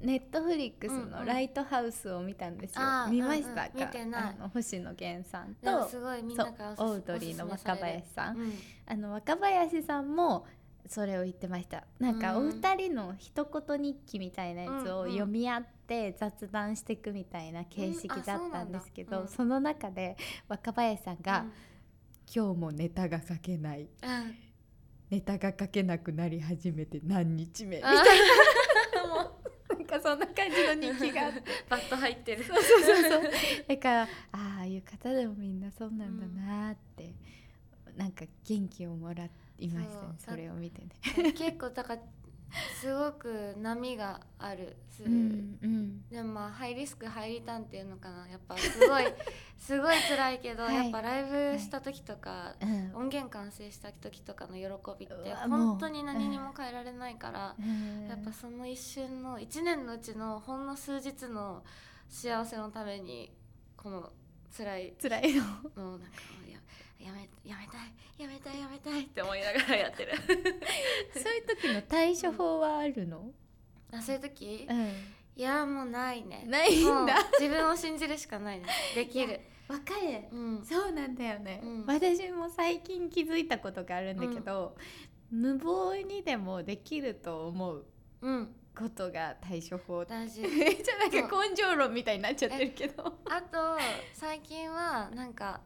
[0.03, 1.11] ネットフリックスうんうん。
[1.11, 3.87] のライトハウスを見たんですよ、あー見ましたか、うんうん。
[3.87, 4.23] 見てない。
[4.23, 5.88] あの星野源さんと。
[5.88, 8.59] すごいみんなからオードリーの若林さん、うん。
[8.87, 10.47] あの若林さんも
[10.92, 11.85] それを言ってました。
[11.98, 19.22] なんかおうん二人の一言日記みたいなやつをうんうん読み合って雑談していくみたいな形式だったんですけど、うん。
[19.22, 20.16] うなんその中で
[20.48, 21.46] 若林さんが、
[22.35, 23.88] 今日もネタが書けない。
[24.02, 24.11] うん。
[24.11, 24.35] うん
[25.11, 27.76] ネタが書けなくなり始めて何日目？
[27.76, 28.02] みたあいな。
[29.76, 31.31] なんかそんな感じの日記が
[31.68, 32.44] バット入ってる。
[32.44, 33.22] そうそうそうそう。
[33.68, 37.14] だからあああいう方でもみんなそうなんだなーって、
[37.94, 39.28] なんか元気をもら
[39.64, 41.33] いましたねそれを見てね。
[41.33, 42.03] 結構だから
[42.81, 46.05] すごく波がある、すうんうん。
[46.11, 48.29] でもまあハイリスクハイリターンっていうのかな。
[48.29, 49.05] やっぱすごい
[49.57, 50.75] すごい辛いけど、はい。
[50.77, 52.92] やっぱライブした時とか、うん。
[52.94, 54.66] 音源完成した時とかの喜
[54.98, 58.07] びって本当に何にも変えられないから、うん。
[58.09, 61.64] やっぱその一瞬の1年のうちのほんの数日の
[62.11, 63.33] 幸せのために
[63.77, 64.12] この
[64.55, 65.44] 辛い辛いの。
[65.77, 66.16] のをなんか
[67.03, 70.12] ややめやめたいやめたいやめたいって思いながらやってる。
[70.17, 73.31] そういう時の対処法はあるの、
[73.93, 74.67] あそういう時？
[74.71, 74.88] うん、
[75.37, 76.45] いやもうないね。
[76.47, 77.17] ないんだ。
[77.38, 78.67] 自分を信じるしかないね。
[78.95, 79.41] できる。
[79.69, 80.29] わかる。
[80.31, 80.65] うん。
[80.65, 81.87] そうなんだよね、うん。
[81.87, 84.77] 私も最近気づいたことがあるんだけど、
[85.31, 87.85] 無謀にでもできると思う
[88.21, 88.55] うん。
[88.77, 90.05] ことが対処法。
[90.05, 90.43] 大事。
[90.49, 93.19] めっちゃなんか根性論みたいになっちゃってるけど。
[93.27, 93.79] あと
[94.12, 95.61] 最近はなんか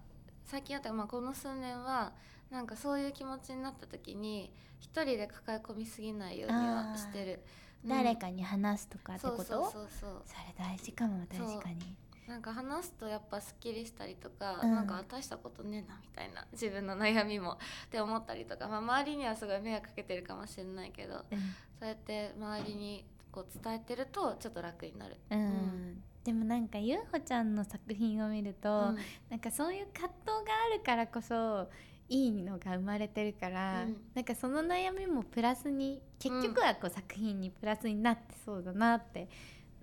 [0.46, 2.12] 最近あったまあこの数年は
[2.50, 7.40] なんかそういう気持ちになった時に一人で抱え込みすぎないようにはしてる、
[7.82, 7.90] うん。
[7.90, 9.42] 誰かに話すとかってこと？
[9.42, 11.96] そうそうそうそれ大事かも確かに。
[12.28, 14.74] なんか話すとやっぱすっきりしたりとか、うん。
[14.74, 17.56] なんか大したことねえなみたいな自分の悩みもっ
[17.90, 21.24] て思ったりとか、まあ、周りにはすごい迷惑かけてるかもしれないけど
[21.78, 25.16] そうやって周りにこう伝えてるとちょっと楽になる。
[25.30, 28.96] うん、うんでもなんかゆうほちゃんの作品を見ると、うん。
[29.30, 31.68] なんかそういう葛藤があるからこそ
[32.08, 33.96] いいのが生まれてるから、うん。
[34.12, 39.28] なんかその悩みもプラスに結局はこう作品にプラスになってそうだなって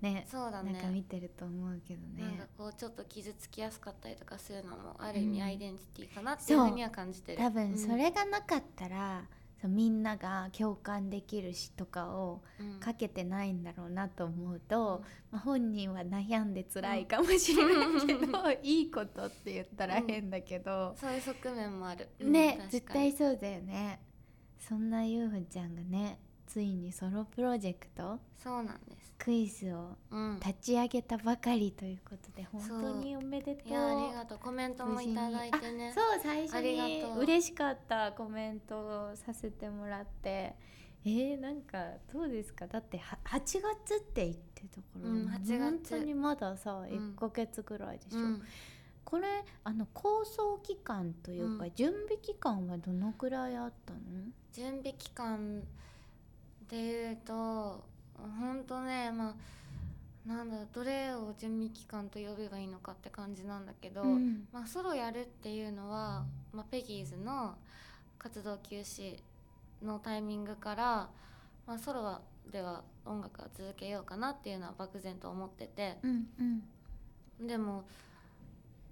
[0.02, 5.46] ねそうだなんか見ねてると思うけどなんかねこうちょっと傷つきやすかったりとかするのもある意味うん。
[5.46, 9.22] アイデンティティかなっていうふうには感じてる、多分それがなかったら、
[9.68, 24.00] みんなが共感できる詩とかをうん、書けてないんだろうなと思うと、まあ、本人は悩んで辛いかもしれないけど、 いいことって言ったら変だけど、そういう側面もある、うんね絶対そうだよね。
[24.58, 33.68] そんなゆうほちゃんがねついにソロプロジェクトそうなんです、クイズをうん、立ち上げたばかりということで本当におめでとう。
[33.68, 34.38] いやありがとう。
[34.38, 35.92] コメントもいただいてね。
[35.94, 38.78] そう最初に嬉しかったコメント
[39.10, 40.54] をさせてもらって。
[41.06, 41.78] えー、なんか
[42.12, 42.66] どうですか？
[42.66, 43.60] だっては8月っ
[44.14, 45.58] て言ってたから、うん8月。
[45.58, 46.84] 本当にまださん。
[46.86, 48.42] 1ヶ月ぐらいでしょ、うん。
[49.04, 51.72] これあの構想期間というか、うん。
[51.74, 54.00] 準備期間はどのくらいあったの？
[54.52, 55.62] 準備期間
[56.68, 57.84] でいうと
[58.16, 59.34] 本当ねまあ
[60.26, 64.48] なんだどれを準備期間と呼べばいいのかって感じなんだけど、うん。
[64.52, 67.56] まあ、ソロやるっていうのは、まあ、ペギーズの
[68.18, 69.18] 活動休止
[69.82, 71.10] のタイミングから、
[71.66, 75.98] まあ、ソロはでは音楽は続けようかなっていうのは漠然と思ってて。
[76.02, 76.26] うん
[77.40, 77.46] うん。
[77.46, 77.84] でも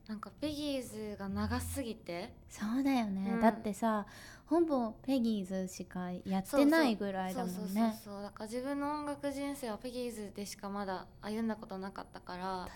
[0.09, 0.83] なんかペギー
[1.13, 2.33] ズが長すぎて。
[2.49, 3.41] そうだよね、うん。
[3.41, 4.07] だってさ
[4.47, 8.23] ほぼペギーズしかやってないぐらいだもそうそうんねそうそう。
[8.23, 12.69] だから自分の音楽人生はペギーズでしかまだ歩んだことなかったから。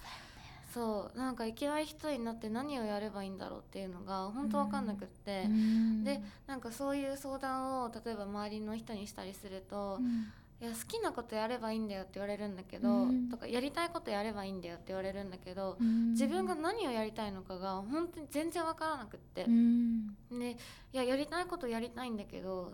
[0.73, 6.05] そうなんかいきなり一人になって何をやればいいんだろうっていうのが本当わかんなくって、うん。
[6.05, 10.27] でなんかそういう相談を例えば周りの人にしたりするとうん
[10.61, 13.29] 「いや好きなことやればいいんだよ」って言われるんだけど、うん。
[13.29, 16.13] とかやりたいことやればいいんだよって言われるんだけど、うん。
[16.13, 19.45] 自分が何をやりたいのかが本当に全然わからなくって。
[19.45, 20.09] う、ん。
[20.31, 20.57] でい
[20.93, 22.73] ややりたいことやりたいんだけど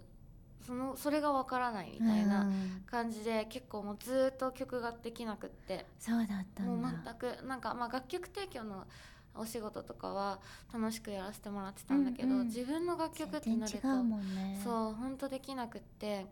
[0.64, 2.85] そのそれがわからないみたいなうん。
[2.87, 5.87] 感じで結構もうずーっと曲ができなくって。
[5.99, 8.87] そうだったもう全くなんかまあ楽曲提供の
[9.35, 10.41] お仕事とかは
[10.72, 12.47] 楽しくやらせてもらってたんだけど、うんうん。
[12.47, 14.61] 自分の楽曲ってなるとね。
[14.62, 16.26] そう本当できなくって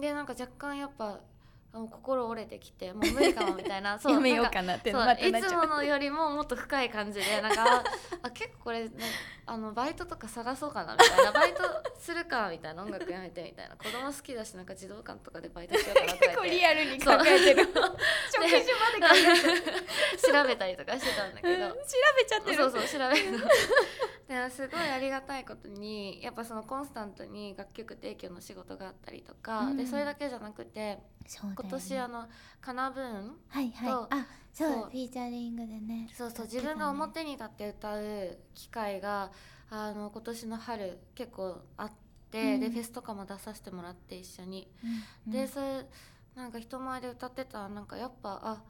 [0.00, 1.20] でなんか若干やっぱ
[1.74, 3.98] もう心折れてきてもう無理かもみたいな。
[4.00, 5.66] そうやめようかなってなっちゃう。
[5.66, 7.84] ものよりももっと深い感じでなんか あ
[8.22, 8.90] あ結構これ、ね、
[9.44, 11.32] あのバイトとか探そうかなみたいな。
[11.32, 11.62] バイト
[11.98, 13.76] するかみたいな音楽やめてみたいな。
[13.76, 17.64] 子供好きだしなんか児童館とかでバイトしようかなとか 結構リアルに考えてる。
[17.64, 18.64] 食事
[19.00, 19.82] まで考えてる。
[20.32, 21.66] 調べたりとかしてたんだけど。
[21.66, 21.78] うん調
[22.16, 22.56] べちゃってる。
[22.56, 23.38] そうそう調べるの
[24.26, 29.76] ですごいありがたいことにやっぱそのコンスタントに楽曲提供の仕事があったりとか、うん。
[29.76, 30.98] でそれだけじゃなくて
[31.64, 32.28] 今年あの
[32.60, 33.90] カナブーンはいはい。
[33.90, 34.68] そうあそう。
[34.68, 36.52] フィーチャリングでねそうそうね。
[36.52, 39.30] 自分が表に立って歌う機会が
[39.70, 41.90] あの今年の春結構あっ
[42.30, 42.60] て、うん。
[42.60, 44.68] でフェスとかも出させてもらって一緒に、
[45.26, 45.86] うんでそれ
[46.36, 48.62] なんか人前で歌ってたらなんかやっぱあ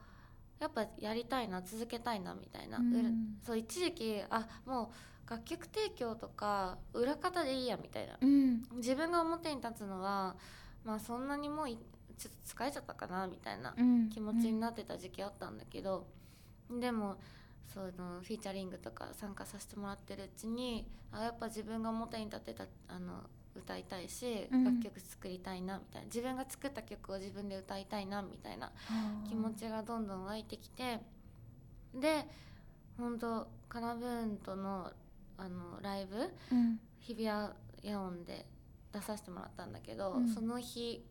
[0.60, 3.38] やっぱやりたいな続けたいなみたいな、うん。
[3.42, 4.92] そう一時期あも
[5.26, 8.18] う楽曲提供とか裏方でいいやみたいな。
[8.20, 8.62] うん。
[8.76, 10.36] 自分が表に立つのは
[10.84, 11.78] まあそんなにもうい
[12.18, 16.06] ちょっと疲れちゃったかなみたいなうん気持ちになってた時期あったんだけど、
[16.70, 17.16] でも
[17.72, 23.24] そのフィーチャリングとか参加させてもらってるうちにあやっぱ自分が表に立ってたあの
[23.56, 24.64] 歌いたいし、うん。
[24.64, 26.06] 楽曲作りたいなみたいな。
[26.06, 28.72] 自分が作った曲を自分で歌いたいなみたいな
[29.28, 31.00] 気持ちがどんどん湧いてきて
[31.94, 32.26] で
[32.98, 34.90] 本当カナブーンとの
[35.36, 36.16] あのライブ
[36.52, 36.80] うん。
[37.00, 37.48] 日比谷
[37.84, 38.46] 野音で
[38.92, 40.28] 出させてもらったんだけど、うん。
[40.28, 41.04] その日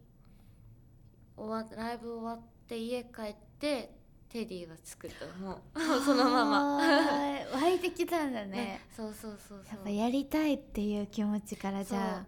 [1.36, 3.96] 終わライブ終わって家帰って
[4.30, 6.78] テディが作ったもうそのまま。
[7.54, 8.52] 湧いてきたんだね。
[8.52, 9.76] ね、そうそうそうそう。
[9.76, 12.26] やっぱやりたいっていう気持ちからじゃあ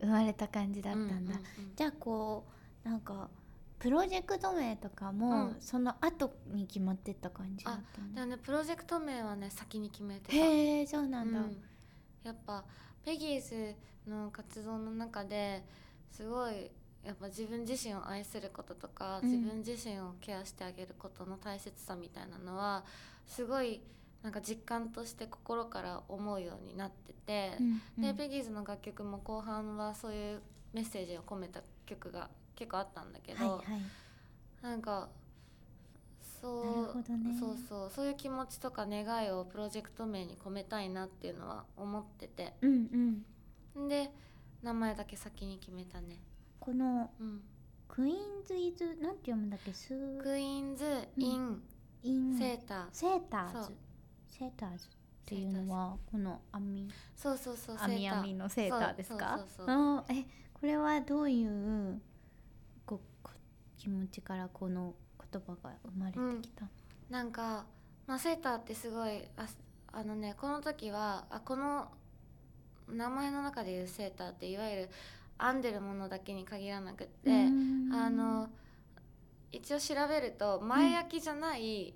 [0.00, 1.40] 生まれた感じだったんだ、うんうんうん。
[1.74, 2.46] じゃあこ
[2.84, 3.30] うなんか
[3.78, 5.56] プロジェクト名とかも、うん。
[5.60, 8.26] その後に決まってった感じだったの？
[8.26, 10.36] ねプロジェクト名はね先に決めてた。
[10.36, 11.62] へえそうなんだ、うん。
[12.24, 12.64] やっぱ
[13.04, 13.74] ペギーズ
[14.06, 15.64] の活動の中で
[16.10, 16.70] すごい
[17.04, 19.30] やっぱ自分自身を愛することとか、うん。
[19.30, 22.84] 自分自身をケアしてあげることの大切さみたいなのは
[23.26, 23.80] すごい
[24.22, 27.80] なんか実感として心から思うようになってて、うん。
[27.98, 28.02] うん。
[28.02, 30.40] でペギーズの楽曲も後半はそういう
[30.72, 33.82] メッセージを込めた曲が結構あったんだけど、はいはい。
[34.62, 35.08] なんか
[36.42, 36.64] そう
[36.98, 37.36] ね。
[37.38, 42.54] そうそうそういう気持ちとか願いをプロジェクト名に込めたいなっていうのは思ってて。
[42.60, 43.24] うん
[43.76, 43.88] うん。
[43.88, 44.10] で
[44.60, 46.16] 名前だけ先に決めたね、
[46.68, 47.40] このうん、
[47.88, 49.72] クイーンズ・イズなんて読むんだっけ？
[49.72, 50.84] スークイーンズ・
[51.16, 51.62] イン・
[52.02, 52.38] イン。
[52.38, 52.86] セーター。
[52.92, 53.72] セーターズ。
[54.28, 54.84] セーターズ。
[54.84, 54.88] っ
[55.24, 56.86] ていうのはこの網。
[57.16, 58.96] そうそうそうセーター網網のセーター。
[58.96, 59.38] ですか？
[59.56, 62.02] そうそうえこれはどういう
[62.84, 63.30] ここ
[63.78, 64.94] 気持ちからこの
[65.32, 66.66] 言葉が生まれてきた、
[67.08, 67.64] なんか、
[68.06, 69.46] まあ、セーターってすごいあ
[69.92, 71.88] あのねこの時はあこの
[72.90, 74.88] 名前の中でいうセーターっていわゆる
[75.40, 77.92] 編んでるものだけに限らなくって、うん。
[77.92, 78.48] あの
[79.50, 81.94] 一応調べると前焼きじゃない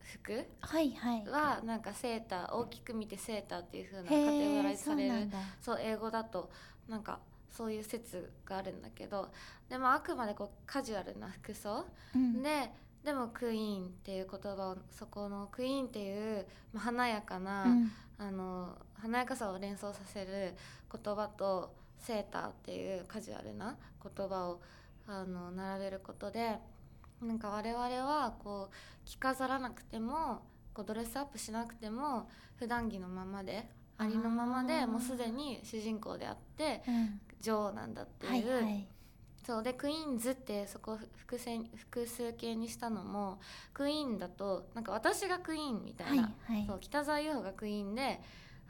[0.00, 1.24] 服はいはい。
[1.26, 5.28] はなんかセーター大きく見てセーターっていう風なカテゴライズされる
[5.60, 6.50] そう英語だと
[6.88, 9.30] なんかそういう説があるんだけど
[9.68, 11.84] でもあくまでこうカジュアルな服装、
[12.14, 12.42] うん。
[12.42, 12.70] で
[13.04, 17.92] でもクイーンっていう言葉をそこのクイーンっていう、まあ、華やかな、うん。
[18.18, 20.54] あの華やかさを連想させる
[20.90, 21.74] 言葉と
[22.06, 24.60] セーターっていうカジュアルな言葉を
[25.06, 26.58] あの並べることで
[27.22, 30.42] なんか我々はこう着飾らなくても
[30.72, 37.20] こうドレスアップしなくても普段着のままでありのままでもうすでに主人公であってうん。
[37.40, 38.86] 女王なんだっていう、はいはい。
[39.46, 39.62] そう。
[39.62, 43.38] でクイーンズってそこ複数複数形にしたのも
[43.74, 46.66] クイーンだとなんか私がクイーンみたいな、はいはい。
[46.66, 48.20] そう北沢優穂がクイーンで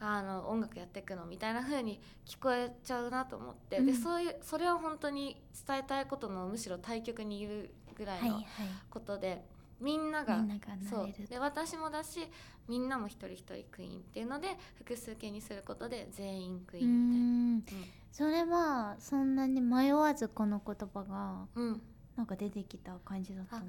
[0.01, 3.87] あの音楽やっていくのみたいな風に聞こえちゃうなと思って、うん。
[3.87, 8.69] でそういうそれは本当に伝えたいことのむしろ対極にいるぐらいのはいはい。
[8.91, 9.45] ことで、
[9.81, 11.13] みんながみんながそう。
[11.29, 12.21] で私もだし
[12.69, 17.81] みんなも一人一人クイーンっていうので複数形にすることで全員クイうーンみたいな。
[17.81, 17.85] ん。
[18.11, 21.67] それはそんなに迷わずこの言葉がうん。
[21.67, 21.83] うん
[22.17, 23.65] なんか出てきた感じだったの？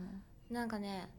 [0.51, 1.09] なんかね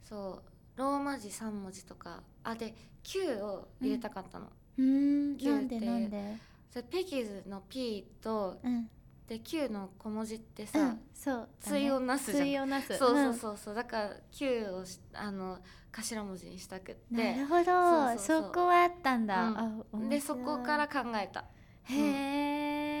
[0.00, 4.46] そうローマ字3文字とかあで Q を入れたかったの、
[4.78, 5.36] うーん。
[5.36, 6.36] キューなんでってなんで？
[6.70, 8.88] それペギーズの P とうん。
[9.26, 11.00] で Q の小文字ってさ、うん。
[11.12, 12.70] そう対をなすじゃん。
[12.70, 12.96] なす。
[12.96, 13.74] そうそうそうそう。
[13.74, 15.58] だから Q をしあの
[15.92, 17.32] 頭文字にしたくっうんて。
[17.34, 17.64] なるほど。
[17.64, 18.42] そうそうそう。
[18.44, 19.52] そこはあったんだ、
[19.92, 20.08] うん。
[20.08, 21.44] でそこから考えた。
[21.90, 21.94] へ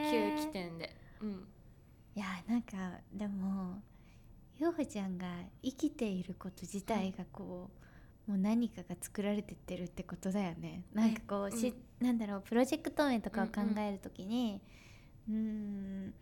[0.08, 1.46] え Q 起点で、うん、
[2.14, 2.76] いやなんか
[3.12, 3.82] でも
[4.58, 5.26] ようちゃんが
[5.62, 7.70] 生きていること自体がこ
[8.26, 10.84] うもう何かが作られてってるってことだよね。
[10.92, 14.60] なんかこう、しなんだろうプロジェクト名とかを考えるときに
[15.28, 16.14] うーん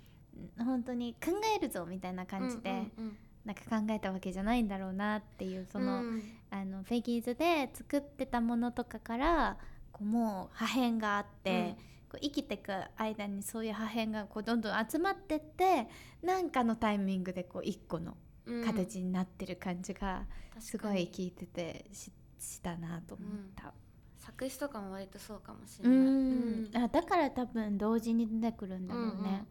[0.58, 3.16] 本当に考えるぞみたいな感じで、うんうんうん。
[3.44, 6.22] なんか考えたわけじゃないんだろうなっていうその、うん。
[6.50, 9.56] あのフェギーズで作ってたものとかから
[9.90, 11.76] こうもう破片があって、
[12.08, 15.88] こう生きていく間にそういう破片がこうどんどん集まってって
[16.22, 18.25] なんかのタイミングでこう一個のうん
[18.64, 20.24] 形になってる感じが
[20.58, 23.72] すごい聞いててししたなと思った。
[24.18, 26.70] 作詞とかも割とそうかもしうれない、ん。
[26.74, 29.10] あだから多分同時に出てくるんだろうね。
[29.10, 29.46] うんうん。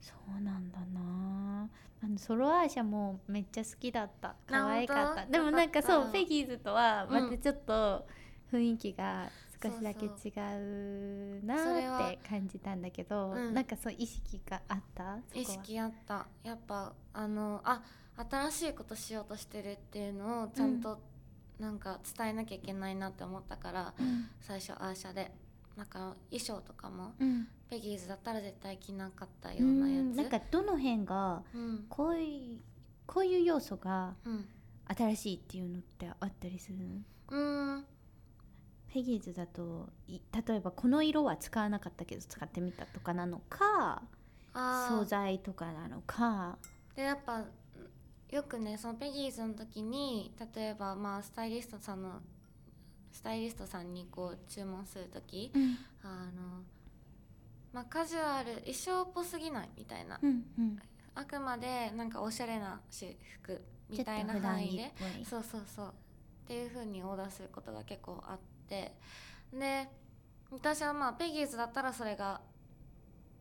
[0.00, 1.68] そうなんだな。
[2.02, 4.36] あのソロアーシャもめっちゃ好きだった。
[4.46, 5.26] 可愛かった。
[5.26, 7.30] でもなんかそうフェギーズとはまうん。
[7.30, 8.06] たちょっと
[8.52, 9.28] 雰囲気が
[9.62, 10.10] 少しだけ違
[11.40, 13.54] うなはって感じたんだけど、うん。
[13.54, 15.18] なんかそう意識があった？
[15.34, 16.26] 意識あった。
[16.44, 17.82] やっぱあのあ
[18.30, 20.98] 新しいことしようとしてるっていうのをちゃんと
[21.58, 24.28] なんか伝えなきゃいけないなって思ったから、うん。
[24.40, 25.30] 最初アーシャで
[25.76, 27.48] なんか衣装とかもうん。
[27.68, 30.04] ペギーズだったら絶対着なかったよううなやつ。
[30.04, 30.16] ん。
[30.16, 31.86] なんかどの辺がうん。
[31.88, 32.60] こういう
[33.06, 34.48] こういう要素がうん。
[34.88, 36.84] 新しいっていうのってあったりするの？
[37.30, 37.84] うん。
[38.92, 44.02] フェギーズだとい例えばこの色は使わなかったけど使ってみたとかなのか
[44.88, 46.56] 素材とかなのか。
[46.94, 47.44] でやっぱ
[48.30, 52.20] よくねそのペギーズの時に例えばまあスタイリストさんの
[53.12, 55.78] スタイリストさんにこう注文する時うん。
[56.02, 56.62] あの
[57.72, 60.18] まあカジュアル衣装っぽすぎないみたいな。
[60.22, 60.78] うんうん。
[61.14, 64.24] あくまでなんかおしゃれな私服みたとい。
[64.24, 64.92] な範囲で。
[65.24, 65.86] そうそうそう。
[65.88, 65.90] っ
[66.46, 68.92] ていう風にオーダーすることが結構あって。
[69.52, 69.88] で
[70.50, 72.40] 私はまあペギーズだったらそれが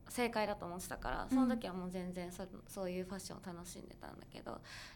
[0.10, 4.52] 正解だと思ってたからその時はもう全然そ,、そういうファッションを楽しんでたんだけど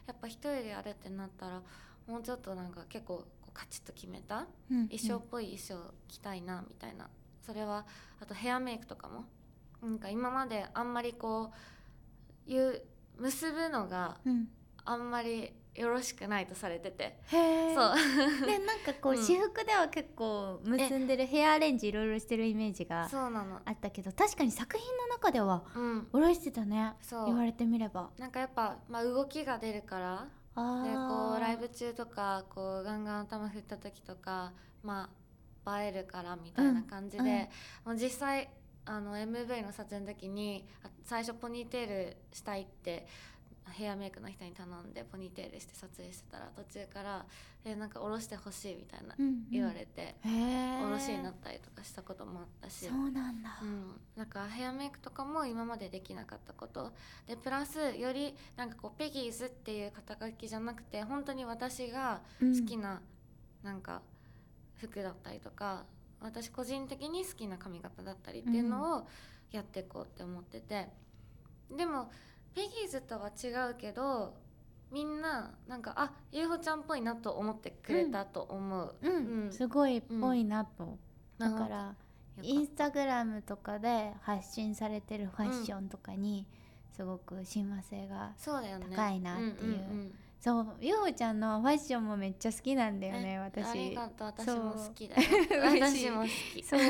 [0.06, 1.62] やっぱ一人でやるってなったら
[2.06, 4.88] もうちょっとなんか結構カチッと決めたうん。
[4.88, 7.08] 衣装っぽい衣装着たいなみたいな。
[7.42, 7.86] それは
[8.20, 9.24] あとヘアメイクとかも。
[9.82, 11.52] なんか今まであんまりこ
[12.46, 12.82] ういう
[13.18, 14.48] 結ぶのがうん。
[14.84, 17.18] あんまりよろしくないとされてて。
[17.30, 17.36] そう。
[18.46, 19.18] でなんかこう、うん。
[19.22, 23.60] 私服では結構結んでるヘアアレンジいろいろしてるイメージがそうなの。
[23.64, 26.08] あったけど確かに作品の中ではうん。
[26.12, 26.94] 下ろしてたね。
[27.00, 27.26] そう。
[27.26, 28.10] 言われてみれば。
[28.18, 30.28] なんかやっぱ、まあ、動きが出るから。
[30.56, 34.52] あでこーうライブ中とかこうガンガン頭振った時とか
[34.82, 35.08] ま
[35.64, 37.36] あ映えるからみたいな感じで、うんうん。
[37.36, 37.46] も
[37.92, 38.50] う実際
[38.84, 43.06] あの MV の撮影の時にあ最初ポニーテールしたいって
[43.70, 47.26] ヘアメイクの人に頼んでポニーテールして撮影してたら途中から
[47.64, 49.46] 「えなんか下ろしてほしい」みたいなうんうん。
[49.50, 52.86] 言われて、へえ下ろしになったりとかしたこともあったし。
[52.86, 56.92] そうなんだ、うん、なんかヘアメイクとかも今までできなかったこと。
[57.26, 63.00] でプラスよりなんかこうペギーズっていう肩書きじゃなくて本当に私が好きな
[63.62, 64.02] なんか
[64.76, 65.84] 服だったりとか、
[66.20, 69.06] 私個人的に好きな髪型だったりっていうのを
[69.50, 70.88] やっていこうって思ってて、
[71.76, 72.10] でも
[72.54, 74.34] ペギーズとは違うけど
[74.90, 79.52] みんななんかあゆうほちゃんっぽいなと思ってくれたと思う、うん、うん。
[79.52, 80.98] すごいっぽいなと、
[81.38, 81.94] だなんから
[82.42, 86.46] インスタグラムとかで発信されてるファッションとかに
[86.96, 88.86] すごく親和性が、そうだよね。
[88.90, 90.12] 高いなっていう。
[90.40, 93.68] そうゆうほちゃんのファッションもめっちゃ好きなんだよねえ私。
[93.68, 94.26] ありがとう。
[94.28, 95.22] 私も好きだよ。
[95.62, 96.10] 私。
[96.10, 96.62] も好き。
[96.62, 96.80] そう。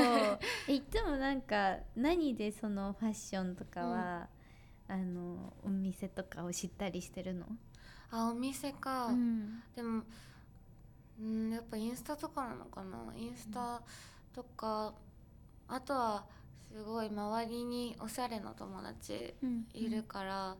[0.69, 4.29] えいつもなんか何でそのファッションとかは、
[4.91, 7.47] あのお店とかを知ったりしてるの、
[8.11, 9.63] あお店か、うん。
[9.77, 10.03] でも
[11.21, 12.99] うんやっぱインスタとかなのかな？
[13.17, 13.81] インスタ
[14.35, 14.93] とか、
[15.69, 16.25] あとは
[16.73, 20.57] すごい周りにおしゃれな友達うんいるから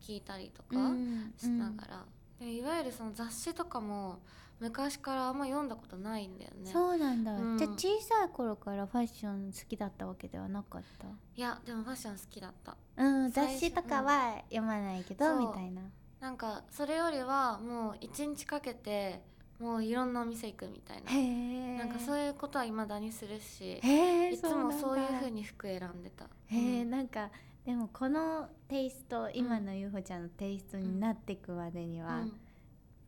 [0.00, 1.32] 聞いたりとうかん。
[1.36, 2.04] しながら、
[2.38, 4.20] でいわゆるその雑誌とかも
[4.62, 6.70] 昔からあんま読んだことないんだよね。
[6.70, 7.58] そうなんだ、うん。
[7.58, 11.08] じゃあ小さい頃からファッション好きだったわけではなかった？
[11.08, 12.76] いやでもファッション好きだった。
[12.96, 15.82] うん雑誌とかは読まないけど、みたいな。
[16.20, 19.20] なんかそれよりはもう一日かけて
[19.58, 21.84] もういろんなお店行くみたいな。
[21.84, 26.26] なんかそういうことは未だにするしいつもそういう風にに服選んでた。
[26.46, 26.90] へえ、うん。
[26.90, 27.30] なんか
[27.66, 32.32] でもこのテイスト今のゆうほちゃんのテイストになっていくまでには、うん。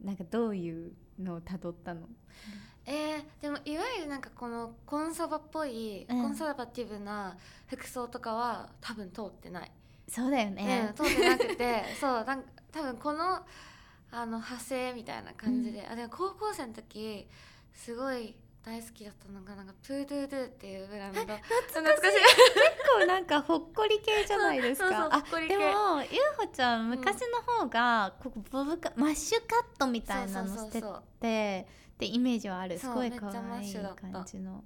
[0.05, 2.09] なんかどういうのをたどったの。
[2.87, 6.23] えーでもいわゆるなんかこのコンサバっぽい、うん。
[6.23, 7.37] コンサバティブな
[7.67, 9.71] 服装とかは多分通ってない、
[10.09, 13.47] そうだようんね、通ってなくて そうなんか多分この
[14.11, 17.27] あの派生みたいな感じで、あでも高校生の時
[17.73, 21.21] すごい大好きだったのがなんかプードゥードゥっていうブランド。
[21.21, 21.43] 懐かしい。
[21.43, 21.93] 結
[22.99, 25.23] 構なんかほっこり系じゃないですか？
[25.49, 31.67] でもゆうほちゃん昔の方がここボブカマッシュカットみたいなのしてそうそうそうて
[31.99, 32.79] てイメージはある。
[32.79, 34.65] すごい可愛い感じの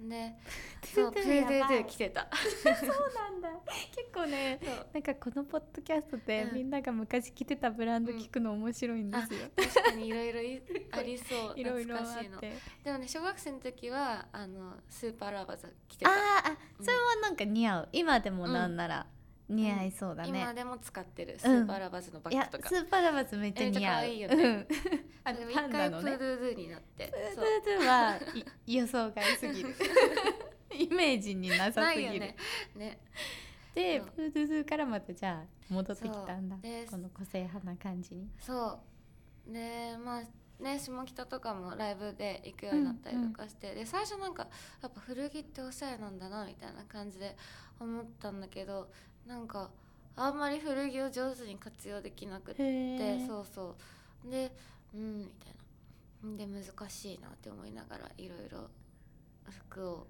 [0.00, 0.34] で
[0.80, 1.78] トゥそうトゥトゥトゥやばい。
[1.78, 2.28] トゥ来てた。
[2.32, 2.72] そう
[3.14, 3.50] なんだ。
[3.94, 4.60] 結構ね
[4.92, 6.54] なんかこのポッドキャストでうん。
[6.54, 11.58] みんなが昔着てたブランド聞くの面白いんですよ、確かにいろいろいありそう。
[11.58, 12.56] いろいろあって。
[12.84, 16.10] でもね小学生の時はあのスーパーラバーズ着てあ
[16.42, 17.88] たーあそれはなんか似合う。
[17.92, 19.06] 今でもなんなら
[19.48, 21.38] 似合いそうだね、今でも使ってる。
[21.38, 24.34] スーパーラバーズのバッグとか、スーパーラバーズめっちゃ似合う、えめっちゃ可愛いよね。
[24.34, 24.66] うん。
[25.24, 26.18] あのパン一回ダのね。
[26.18, 27.12] プードゥになって。
[27.34, 28.16] プードゥは
[28.66, 29.74] い予想外すぎる。
[30.78, 32.36] イメージになさすぎる、ね。
[32.76, 33.00] ね。
[33.74, 36.56] でプードゥからまたじゃあ戻ってきたんだ。
[36.90, 38.28] この個性派な感じに。
[38.38, 38.78] そ
[39.46, 39.52] う。
[39.52, 40.22] でまあ
[40.62, 44.48] ね下北とかもライブで行くようになったりとかして、で最初なんか
[44.82, 47.36] やっぱ古着っておしゃれなんだなみたいな感じで
[47.78, 48.90] 思ったんだけど
[49.28, 49.70] なんか
[50.16, 53.76] あんまり古着を上手に活用できなくってそうそ
[54.26, 54.30] う。
[54.30, 54.50] で
[54.94, 56.36] うんみたいな。
[56.36, 58.68] で難しいなって思いながらいろいろ
[59.68, 60.06] 服を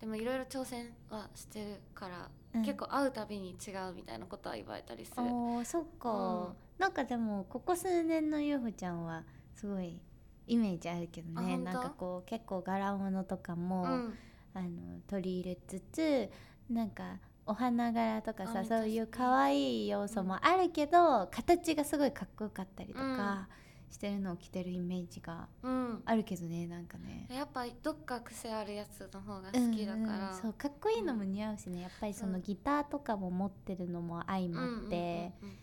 [0.00, 2.62] でもいろいろ挑戦はしてるから、うん。
[2.62, 5.22] 結構会うたびに違うみたいなことは言われたりする。
[5.22, 6.14] おーそっか、う
[6.50, 6.56] ん。
[6.78, 9.22] なんかでもここ数年のゆうほちゃんは
[9.54, 10.00] すごい
[10.48, 11.56] イメージあるけどね。
[11.58, 14.14] なんかこう結構柄物とかも、うん。
[14.54, 14.68] あの
[15.06, 16.30] 取り入れつつ
[16.68, 17.04] なんか
[17.46, 23.48] お花柄とかさあそういう可愛い要素もあるけど、形がすごいかっこよかったりとか
[23.90, 26.02] してるのを着てるイメージがうん。
[26.04, 27.26] あるけどねなんかね。
[27.30, 31.82] やっぱどっか癖あるやつの方が好きだから、うんうんそうかっこいいのも似合うしね。
[31.82, 32.42] やっぱりそのそう。
[32.42, 35.58] ギターとかも持ってるのも相まって、うんうんうん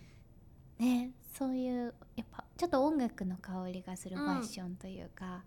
[0.79, 5.43] ねそういうやっぱちょっと音楽の香りがするファッションというか、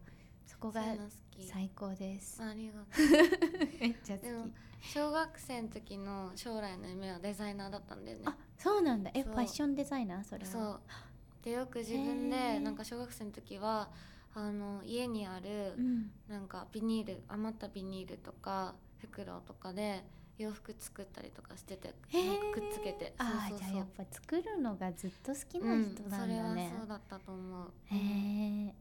[0.47, 1.47] そこがそういうの好き。
[1.47, 2.43] 最高です。
[2.43, 2.87] ありがと
[3.80, 4.53] めっちゃ好き。
[4.83, 8.24] 小学生の時の将来の夢はデザイナーだったんだよね。
[8.26, 9.11] あそうなんだ。
[9.14, 10.24] えファッションデザイナー？
[10.24, 10.51] それは。
[10.51, 10.80] そう。
[11.45, 13.89] でよく自分でなんか小学生の時は
[14.35, 16.11] あの家にあるうん。
[16.28, 20.05] なんかビニール余ったビニールとか袋とかで
[20.39, 21.95] 洋服作ったりとかしてて
[22.53, 23.14] くっつけて。
[23.18, 23.68] あーそうそうそう。
[23.68, 26.74] じゃあやっぱ作るのがずっと好きなうん人なんそれはだね。
[26.78, 27.72] そうだったと思う。
[27.87, 27.97] へ
[28.68, 28.74] え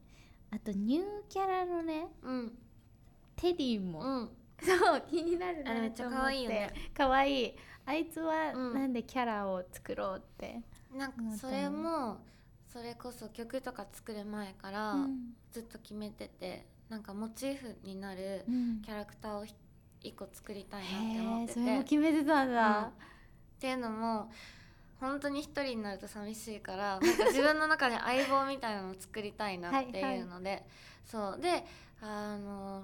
[0.50, 2.52] あとニューキャラのねうん。
[3.36, 4.30] テディも、うん
[4.64, 6.72] そう気になるあれめっちゃ可愛いよね。
[6.96, 7.54] 可愛い。
[7.84, 8.74] あいつはうん。
[8.74, 10.60] なんでキャラを作ろうって、
[10.96, 12.18] なんかそれも
[12.72, 15.34] それこそ曲とか作る前からうん。
[15.50, 18.82] ずっと決めててなんかモチーフになるうん。
[18.82, 19.54] キャラクターをひ
[20.02, 21.60] 一個作りたいなって思ってて。
[21.60, 22.90] れも決めてたんだ、っ
[23.60, 24.30] ていうのも
[24.98, 30.64] 本当に一人になると寂しいからなんか自分の中で相棒みたいなのを作りたいなっていうので。
[31.04, 31.40] そう。
[31.40, 31.64] で
[32.00, 32.82] あの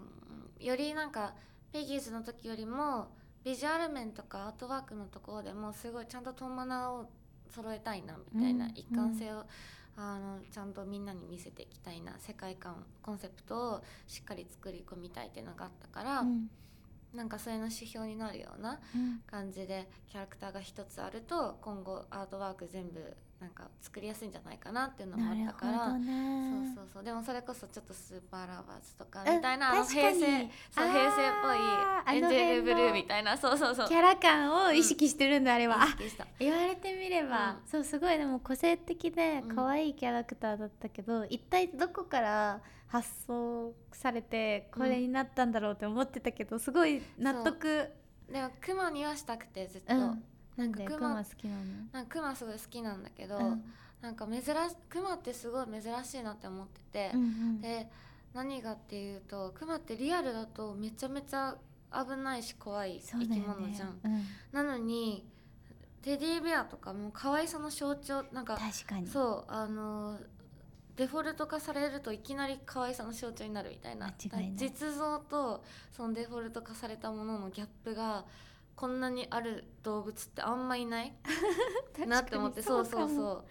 [0.60, 1.34] よりなんか
[1.72, 3.08] ペギーズの時よりも
[3.44, 7.08] ビジュアル面とかアートワークのところでもすごいちゃんとトーマナを
[7.50, 8.72] 揃えたいなみたいなうん。
[8.72, 9.44] 一貫性を、
[9.96, 16.50] あのちゃんとみんなに見せていきたいな世界観コンセプトをしっかり作り込みたいっていうのがあったから、うん。
[17.14, 19.20] なんかそれの指標になるようなうん。
[19.26, 26.72] 感じでキャラクターが一つあると今後アートワーク全部なんか作りやすいんじゃないかなっていうのもあったからどね。
[26.74, 27.04] そうそうそう。
[27.04, 30.18] でもそれこそちょっとスーパーラバーズとかうんみたいな、あの確かに。
[30.18, 33.88] 平成そう平成っぽいエンジェルブルーみたいなそうそうそう。
[33.88, 35.82] キャラ感を意識してるんだ、あれは。
[35.82, 36.26] あ意識した。
[36.40, 37.70] 言われてみれば、うん。
[37.70, 39.54] そうすごいでも個性的でうん。
[39.54, 47.88] 可愛いキャラクターだったけど、一体どこから発想されてこれになったんだろうって思ってたけどすごい納得。
[48.28, 50.24] でもクマにはしたくてずっと、うん
[50.58, 51.62] なんでククママ好きなの？
[51.92, 53.64] なんかクマすごい好きなんだけど、うん。
[54.02, 54.44] なんか珍し
[54.88, 57.60] クマってすごい珍しいなって思ってて、うんうん。
[57.60, 57.88] で
[58.34, 61.56] 何がっていうとクマってリアルだとめちゃめちゃ
[61.92, 64.24] 危ないし怖い生き物じゃん、うん。
[64.52, 65.26] なのに
[66.02, 69.06] テディベアとかも可愛さの象徴なんか確かに。
[69.06, 70.18] そうあの
[70.96, 74.12] デフォルト化されるといきなり可愛さの象徴になるみたいな。
[74.56, 78.24] 実像とそのデフォルト化されたもののギャップが
[78.78, 81.12] こんなにある動物ってあんまいない？
[82.06, 83.44] なって思ってそうそうそ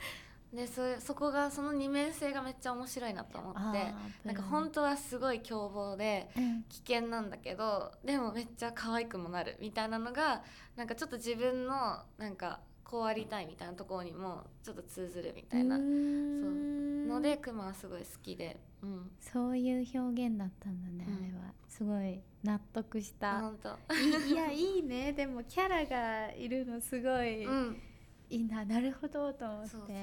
[0.54, 0.56] う。
[0.56, 6.64] でそれそこがその二面性がめっちゃ面白いなと思ってなんか本当はすごい凶暴でうん。
[6.70, 10.44] 危険なんだけどでもめっちゃ可愛くもなるみたいなのが
[10.78, 15.76] なんかちょっと自分のなんかこうありたいみたいなところにもちょっと通ずるみたいな。
[15.76, 17.08] うーん。
[17.10, 21.16] のでクマはすごい好きで、うん、そういう表現だったんだね、うん。
[21.16, 21.54] あれは。
[21.68, 23.42] すごい納得した。
[23.42, 25.12] 本当い いやいいね。
[25.14, 27.82] でもキャラがいるのすごい、うん。
[28.30, 29.70] いいななるほどと思って。
[29.70, 29.98] そうそうそう。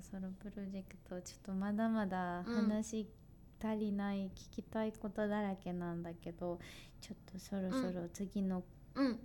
[0.00, 3.06] ソロプロジェクトちょっとまだまだうん話
[3.60, 6.60] 足りない、聞きたいことだらけなんだけど
[7.00, 8.62] ちょっとそろそろ次の、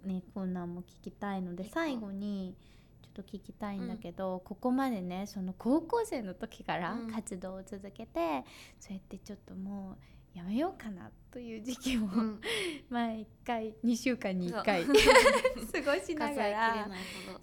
[0.04, 2.56] ねコーナーも聞きたいので最後に
[3.02, 7.12] ちょっと聞きたいんだけど、ここまでねその高校生の時からうん。
[7.12, 8.44] 活動を続けて、
[8.80, 9.98] そうやってちょっとも
[10.36, 12.42] うやめようかなという時期も、うん。
[12.90, 16.90] まあ1回2週間に1回 過ごしながら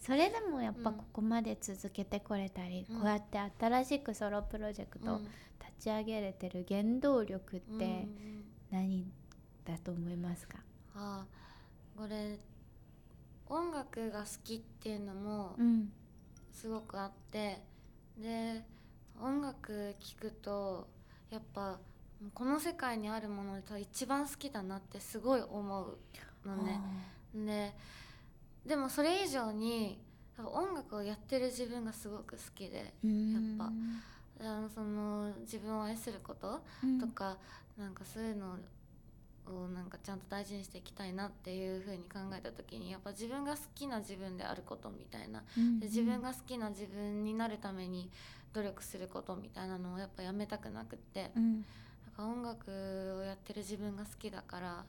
[0.01, 0.97] それでもやっぱうん。
[0.97, 3.01] ここまで続けてこれたり、うん。
[3.01, 5.25] こうやって新しくソロプロジェクトうん。
[5.25, 8.09] 立ち上げれてる原動力っうんて
[8.71, 9.11] 何
[9.65, 10.59] だと思いますか、
[10.95, 11.40] あこ
[12.07, 12.39] れ
[13.49, 15.93] 音楽が好きっていうのもうん。
[16.53, 17.63] すごくあって
[18.19, 18.63] で
[19.19, 20.89] 音楽聴くと
[21.31, 21.79] やっぱ
[22.35, 25.97] この世界にあるもので一番好きだなってすごい思う
[26.47, 26.81] のね。
[27.35, 27.73] で
[28.67, 29.99] でもそれ以上に
[30.39, 33.33] 音楽をやってる自分がすごく好きでうん。
[33.59, 33.73] やっ
[34.43, 37.01] あのその自分を愛することうん。
[37.01, 37.37] とか、
[37.79, 38.57] なんかそういうの
[39.51, 45.43] をなんかちゃんと大事にしていきたいなっていう風に考えた時にやっぱ自分が好きな自分であることみたいな。
[45.57, 48.11] うんで自分が好きな自分になるために
[48.53, 51.31] 努力することみたいなのをやっぱやめたくなくって。
[51.37, 51.53] うん。
[51.55, 51.65] なん
[52.17, 54.85] か音楽をやってる自分が好きだから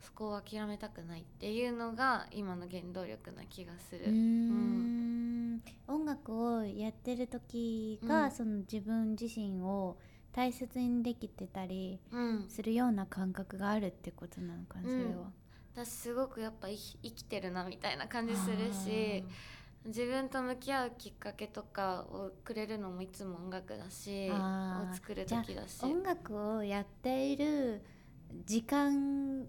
[0.00, 4.04] そこを諦めたくないっていうのが今の原動力な気がする。
[4.06, 5.62] うーん。
[5.86, 8.30] 音楽をやってる時が、うん。
[8.30, 9.96] その自分自身を
[10.32, 15.32] 大切にできてたりうん、するような感覚があるってことなのかな、それは。
[15.74, 16.76] 私すごくやっぱ生
[17.12, 19.24] きてるなみたいな感じするし
[19.86, 27.82] 自分と向き合うきっかけとかをくれるのもいつも音楽だしを作る時だし音楽をやっている
[28.44, 29.46] 時間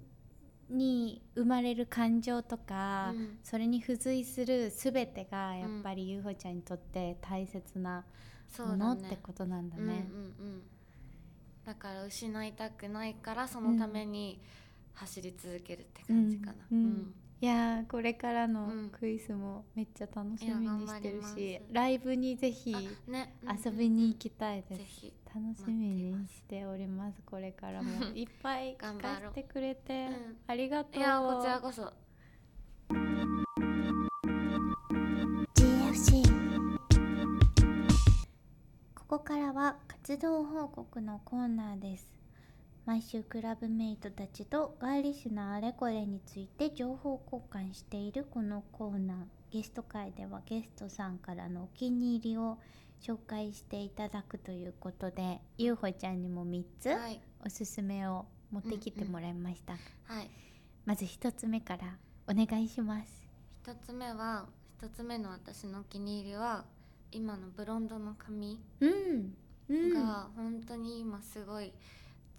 [0.70, 3.40] に生まれる感情とか、うん。
[3.44, 8.06] それに付随する全てがやっぱりゆうほちゃんにとって大切な
[8.58, 9.84] ものってことなんだね。
[9.84, 10.28] うんうんう
[10.58, 10.62] ん、
[11.66, 14.42] だから失いたくないからそのために
[14.94, 16.54] 走り続けるって感じかな。
[16.72, 17.14] うんうん。
[17.42, 18.90] いやーこれからのうん。
[18.90, 25.14] クイズもめっちゃ楽しみにしてるしライブにぜひ遊びに行きたいです、ぜひ。
[25.34, 28.04] 楽しみにしておりますこれからも。
[28.16, 29.32] いっぱい聞頑張ろう。
[29.32, 30.38] かせてくれてうん。
[30.48, 31.02] ありがとう。
[31.02, 31.94] いやこちらこそ。
[35.56, 36.29] GFC
[39.10, 42.14] ここからは活動報告のコーナーです。
[42.86, 49.18] 毎週クラブメイトたちとガーリッシュなあれこれについて情報交換しているこのコーナー。
[49.50, 52.60] ゲスト会ではゲストさんからのお気に入りを
[53.02, 57.20] 紹介していただくということでゆうほちゃんにも3つはい。
[57.44, 60.30] おすすめを持ってきてもらいました、はい。
[60.86, 61.98] まず1つ目から
[62.28, 63.28] お願いします。
[63.64, 64.46] 一つ目は
[64.78, 66.64] 一つ目の私のお気に入りは
[67.12, 69.36] 今のブロンドの髪うん。
[69.70, 69.94] うん。
[69.94, 71.74] が本当に今すごい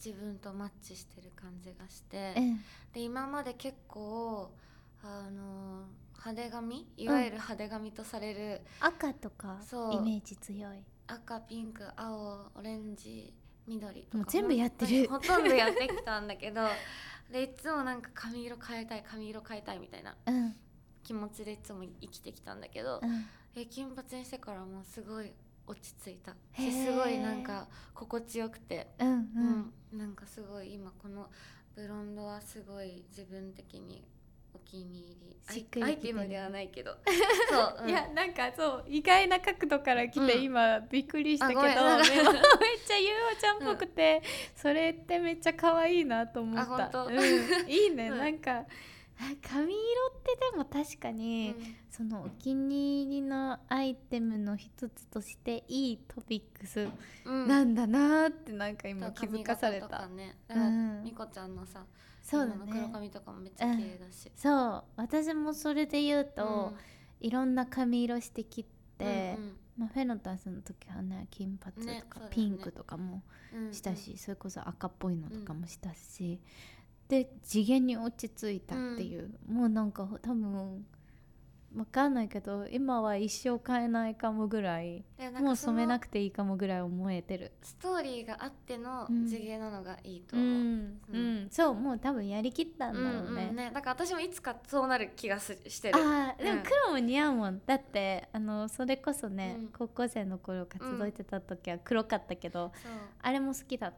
[0.04, 2.60] 自分とマッチしてる感じがして、うん
[2.92, 4.50] で今まで結構
[5.04, 5.84] あの
[6.18, 9.58] 派手髪いわゆる派手髪とされる赤とか
[9.92, 10.78] イメージ強い。
[11.06, 13.32] 赤ピンク青オレンジ
[13.66, 14.22] 緑とかも。
[14.24, 15.08] う全部やってる。
[15.08, 16.62] ほんとんどやってきたんだけど
[17.30, 20.56] でいつもなんか髪色変えたい髪色変えたいみたいなうん。
[21.04, 25.32] 気持ちでいつも生きてきたんだけど、うんえ金髪にしてからもうすごい
[25.66, 26.32] 落ち着いた。
[26.56, 29.98] すごいなんか心地よくて、うんううん。
[29.98, 31.28] んなんかすごい今この
[31.74, 34.04] ブロンドはすごい自分的に
[34.54, 35.36] お気に入り。
[35.48, 35.84] アイしっくりきてる。
[35.86, 36.96] アイテムではないけど。
[37.50, 37.90] そう、うん。
[37.90, 40.42] いやなんかそう意外な角度から来て、うん。
[40.42, 42.04] 今びっくりしたけどめっちゃゆう
[43.34, 44.22] ほちゃんっぽくて、
[44.56, 46.62] それってめっちゃ可愛いなと思った。
[46.62, 47.06] あ本当。
[47.06, 48.18] うん、いいね、 うん。
[48.18, 48.66] なんかあ
[49.42, 51.54] 髪色ってでも確かに、
[51.90, 56.88] そのお気に入りのアイテムの一つとしていいトピックス
[57.24, 57.48] うん。
[57.48, 59.88] なんだなーってなんか今気髪づかされた。
[59.88, 60.36] かね。
[60.48, 61.04] うん。
[61.04, 61.84] みこちゃんのさ
[62.22, 64.84] そうだ今の黒ね髪とかもめっちゃ綺麗だし、そう。
[64.96, 66.72] 私もそれで言うと、
[67.20, 68.64] いろんな髪色してき
[68.98, 72.04] て、うんまあ、フェノタスの時はね金髪とか、ねね。
[72.30, 73.74] ピンクとかもうんうん。
[73.74, 76.40] したし、それこそ赤っぽいのとかもしたし、
[77.10, 80.86] で次元に落ち着いたっていう、もうなんか多分
[81.76, 85.04] わかんないけど今は一生変えないかもぐらい
[85.40, 87.52] もう染めなくくていいかもぐらい思えてる。
[87.62, 89.26] ストーリーがあってのうん。
[89.26, 91.36] 地毛なのがいいとう思う、ん、ううん。
[91.44, 95.98] ん、そうもう多分やりきったんだろうね、んんねだから私もいつかそうなる気がすしてる。
[95.98, 97.60] あーでもうん黒も似合うもん。
[97.64, 99.68] だってあのそれこそね、うん。
[99.68, 102.72] 高校生の頃活動してた時は黒かったけど、
[103.22, 103.94] あれも好きだっ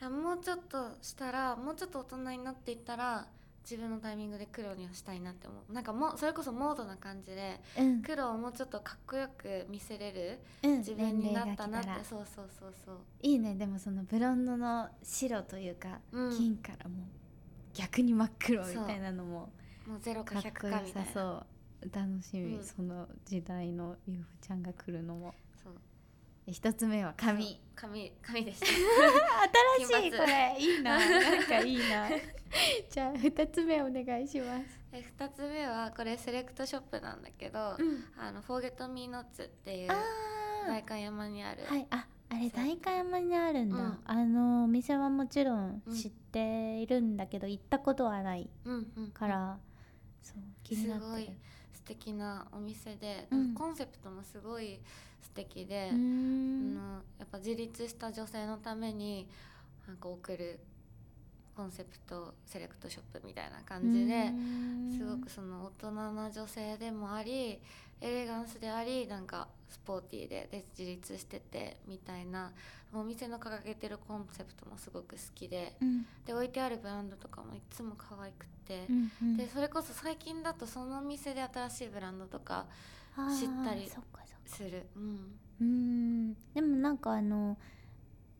[0.00, 0.08] た。
[0.08, 3.26] もうちょっとしたらもうちょっと大人になっていったら
[3.68, 5.72] 自分のタイミングで黒にはしたいなって思う。
[5.72, 11.90] なんかもうそれこそモードな感じでうん、黒をもうちょっとかっこよく見せれるうん、自分になったなって。
[12.02, 12.96] そうそうそうそう。
[13.20, 13.54] いいね。
[13.56, 16.36] でもそのブロンドの白というか、うん。
[16.36, 17.06] 金からもう
[17.74, 19.50] 逆に真っ黒みたいなのも
[19.86, 21.04] もうゼロか100かみたいな。
[21.04, 21.46] さそう。
[21.92, 22.64] 楽しみ、うん。
[22.64, 25.34] その時代のゆうふちゃんが来るのも
[26.52, 28.66] 一つ目は髪髪髪でした。
[28.66, 30.56] 新しいこれ。
[30.58, 30.98] いいな。
[30.98, 32.08] なんかいいな。
[32.90, 34.78] じゃあ二つ目お願いします。
[34.90, 38.04] で2つ目はこれセレクトショップなんだけど、うん。
[38.16, 39.94] あのフォーゲットミーノッツっていうあ
[40.66, 41.86] 代官山にある、ーはい。
[41.90, 43.98] ああれ代官山にあるんだ、うん。
[44.04, 49.10] あのお店はもちろんうん知っているんだけど、行ったことはないうんうん。
[49.12, 49.58] から、
[50.22, 51.06] そう気になってる。
[51.06, 51.30] すごい
[51.72, 53.54] 素敵なお店で、うん。
[53.54, 54.80] コンセプトもすごい
[55.22, 57.02] 素敵で、うーん。
[57.18, 59.28] やっぱ自立した女性のために
[59.86, 60.60] なんか送る
[61.54, 64.32] コンセプトセレクトショップみたいな感じで、
[64.96, 67.60] すごくその大人な女性でもあり
[68.00, 72.52] エレガンスでありなんかスポーティーでで自立しててみたいな
[72.94, 76.06] お店の掲げてるコンセプトもすごく好きでうん。
[76.24, 79.36] で置いてあるブランドとかもいつも可愛くてう、んうん。
[79.36, 82.66] でそれこそ最近だとそのお店で新しいブランドとか
[83.16, 83.90] 知ったり
[84.48, 84.86] する。
[84.96, 85.38] うん。
[85.60, 86.34] うーん。
[86.54, 87.58] でもなんかあの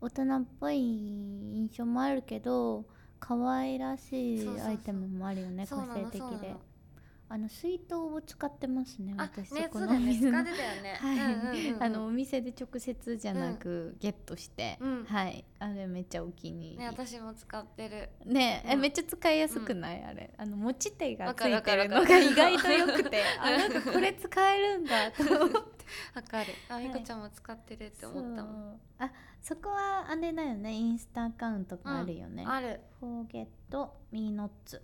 [0.01, 2.85] 大人っぽい印象もあるけど
[3.21, 6.19] 可愛らしいアイテムもあるよね個性的で。
[6.21, 6.61] のそうなの
[7.31, 10.43] あの水筒を使ってますねあ私ねそこのお店の。
[10.43, 10.51] ね。
[10.99, 11.83] はい、うんうんうんうん。
[11.83, 15.05] あのお店で直接じゃなくゲットして、うん。
[15.05, 15.45] はい。
[15.59, 18.09] あれめっちゃお気に入ねり私も使ってる。
[18.25, 18.81] ねえ、うん。
[18.81, 20.33] めっちゃ使いやすくない、あれ。
[20.39, 23.23] あの持ち手がついてるのが意外とよくて。
[23.39, 25.59] あなんかこれ使えるんだと思って。
[26.15, 26.55] わかる。
[26.71, 26.89] あい。
[26.89, 28.81] みこちゃんも使ってるって思ったもん。
[29.01, 29.13] あ
[29.43, 30.73] そこはあれだよね。
[30.73, 32.81] インスタアカウントがあるよね、ある。
[33.01, 34.83] フォーゲットミーノッツ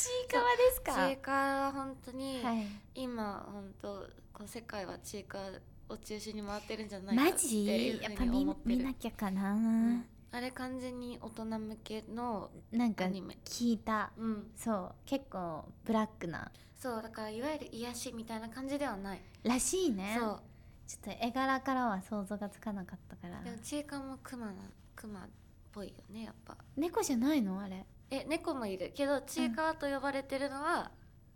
[0.00, 0.96] ちいかわですか？
[0.96, 2.66] 前ちいかわは本当に、はい。
[2.94, 5.50] 今本当こう世界はちいかわ
[5.90, 10.06] を中心に回ってるんじゃないかっていうふうにやっぱ見思ってる見なきゃかな、うん。
[10.32, 14.12] あれ完全に大人向けのなんか聞いた。
[14.16, 14.50] うん。
[14.56, 20.16] そう結構ブラックなそうだからいわゆる癒しみたいな感じではない、らしいね。
[20.18, 20.40] そう。
[20.86, 23.42] ちょっと絵柄からは想像がつかなかったから。
[23.42, 24.54] でもちいかわもクマな
[24.96, 25.28] クマっ
[25.70, 26.56] ぽいよねやっぱ。
[26.76, 27.60] 猫じゃないの？
[27.60, 27.84] あれ。
[28.10, 30.90] え猫もいるけどちいかわと呼ばれてるのは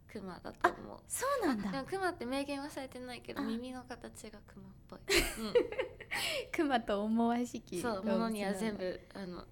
[0.09, 1.71] クマだと思う、そうなんだ。
[1.71, 3.45] でもクマって明言はされてないけどあ。
[3.45, 5.01] 耳の形がクマっぽい、
[6.57, 9.45] クマと思わしきうん、そうものには全部あの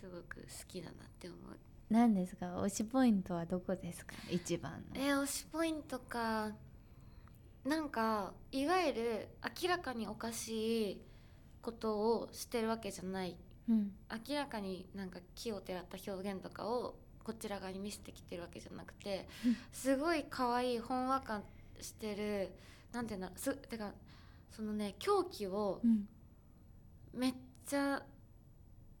[0.00, 1.58] すごく好きだなって思う
[1.92, 2.46] 何ですか？
[2.62, 4.14] 推しポイントはどこですか？
[4.30, 5.00] 一番の。
[5.00, 6.50] え推しポイントか。
[7.64, 9.28] なんかいわゆる
[9.62, 11.02] 明らかにおかしい
[11.60, 13.36] ことをしてるわけじゃない。
[13.68, 13.92] うん。
[14.28, 19.56] 明らかになんか木をてらった表現とかをこちら側に見せてきてるわけじゃなくてうん。
[19.70, 21.42] すごい可愛いほんわか
[21.80, 22.50] してる
[22.92, 23.92] なんていうんだろうすてか
[24.50, 26.08] そのね狂気をうん。
[27.14, 27.34] めっ
[27.66, 28.02] ちゃ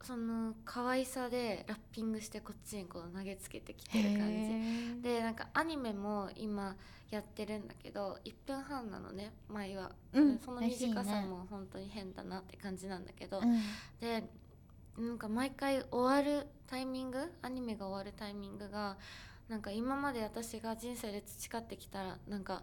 [0.02, 4.96] その可愛さでラッピングしてこっちにこう投げつけてきてる感じ。
[4.96, 6.76] じでなんかアニメも今
[7.10, 13.60] やってるんだけど1分半なのね前は、うんその短さも本当に変だなって感じなんだけど、うん。
[14.00, 14.24] で
[14.98, 18.96] なんか毎回終わるタイミングアニメが終わるタイミングが
[19.48, 22.62] なんか今まで私が人生で培ってきたなんか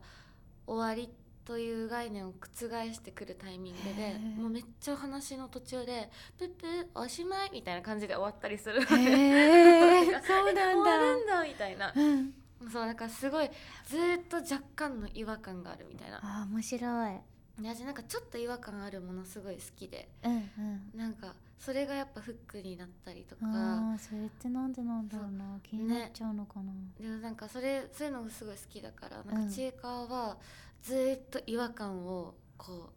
[0.68, 1.12] 終わり
[1.46, 2.48] という概念を覆
[2.94, 8.82] してくるタイミングでもうめっちゃ話の途中で「プップーおしまい」みたいな感じで終わったりする。
[8.86, 11.92] そうなん終わるだんだみたいな。
[11.96, 12.34] うん。
[12.72, 13.50] そうだからすごい
[13.86, 16.20] ずーっと若干の違和感があるみたいな。
[16.22, 17.18] あー面白い。
[17.62, 20.10] で私なんかちょっと違和感あるものすごい好きで。
[20.24, 20.92] うんうん。
[21.00, 23.42] なんかそれがやっぱフックになったりとか。
[23.48, 25.60] ああそれってなんでなんだろうな。
[25.64, 29.46] 気になっちゃうのかな、でもなんかそれそういうのがすごい好きだからなうん。
[29.46, 30.38] んかちいかわは
[30.84, 32.92] ずーっと違和感をこ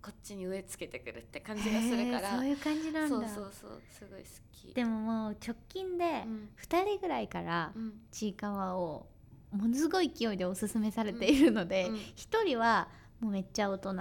[0.00, 2.38] こっちに植え付けてくるって感じがするから。
[2.38, 3.28] そういう感じなんだ。
[3.28, 4.74] そうそうそうすごい好き。
[4.74, 6.48] でももう直近でうん。
[6.56, 7.92] 2人ぐらいからうん。
[8.10, 9.06] ちいかわを
[9.50, 11.94] ものすごい勢いでおすすめされているので、うん。
[11.94, 12.04] うん1
[12.46, 12.88] 人は
[13.20, 14.00] もうめっちゃ大人うん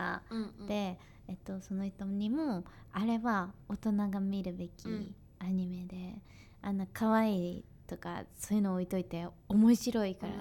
[0.59, 0.67] うん。
[0.67, 2.63] で、えっと、その人にも
[2.93, 5.15] あれは大人が見るべきうん。
[5.39, 6.15] アニメで、
[6.61, 10.33] あんな可愛いとかそういうの置いといて面白いから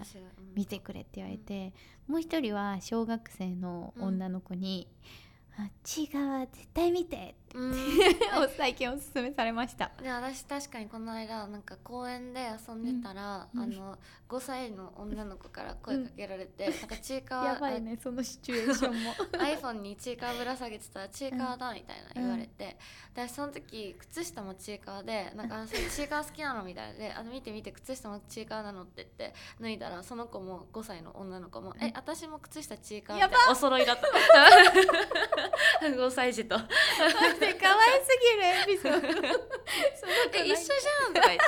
[0.55, 1.73] 見てくれって言われて、
[2.09, 4.89] もう一人は小学生の女の子に
[5.59, 7.75] 「あちいかわ絶対見て」ってうん。
[8.57, 9.91] 最近おすすめされました。
[10.03, 13.63] で私確かにこの間なんか公園で遊んでたら、うん。
[13.63, 19.13] あの5歳の女の子から声かけられて、なんかちいかわやばいねそのシチュエーションも。
[19.39, 22.77] iPhone にちいかわぶら下げてたらちいかわだみたいな言われて、
[23.15, 26.99] でその時靴下もちいかわでなんかちいかわ好きなのみたいな。
[26.99, 34.07] であの見て見て靴下もちいかわなのって言って脱いだらその子も5歳の女の子も「え私も靴下ちいかわ」やばみたいなお揃いだった。
[35.87, 36.57] 5歳児と。
[36.57, 39.29] 待って可愛すぎるエピソード。
[39.97, 41.41] その「子え一緒じゃん」とか言っ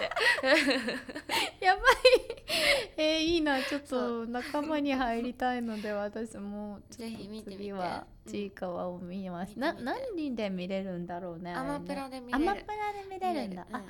[1.58, 1.84] てやばい。
[2.96, 7.72] えー、いいなちょっと仲間に入りたいので私もぜひ見てみて
[8.26, 9.50] ちいかわを見ます。
[9.50, 11.52] 見てみてな何人で見れるんだろうね。
[11.54, 13.66] アマプラで見れるアマプラで見れるんだ。
[13.72, 13.82] あ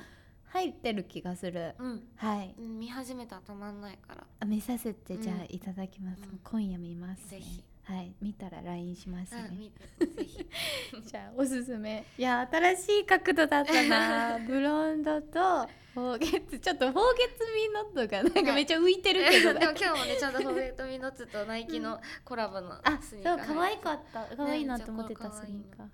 [0.51, 1.75] 入ってる気がする。
[1.77, 2.55] うん、はい。
[2.57, 6.23] うん、見始めたら止まんないからあ見させてじゃあうんいただきます。
[6.23, 7.39] うん今夜見ます、ね。
[7.39, 9.71] ぜひはい見たら LINE しますね。
[11.03, 12.05] じゃあおすすめ。
[12.19, 14.37] いや新しい角度だったな。
[14.45, 19.53] ブロンドとフォーゲッツちょっとフォーゲッツミーノットがなんかめっちゃ浮いてるけど。
[19.57, 25.87] でねも今日もねちゃんとホベットミノッツとナイキのコラボのあスニーカーそう可愛かっった可愛いなと思ってたスニーカー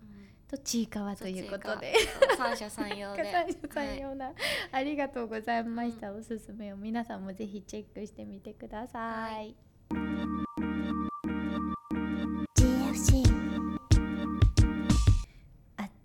[0.50, 1.94] とちいかわということで。
[2.38, 3.32] 三者三様で。
[3.32, 4.34] 三者三様な、
[4.74, 9.75] ありがとうございました、おすすめを皆さんもぜひチェックしてみてください、GFC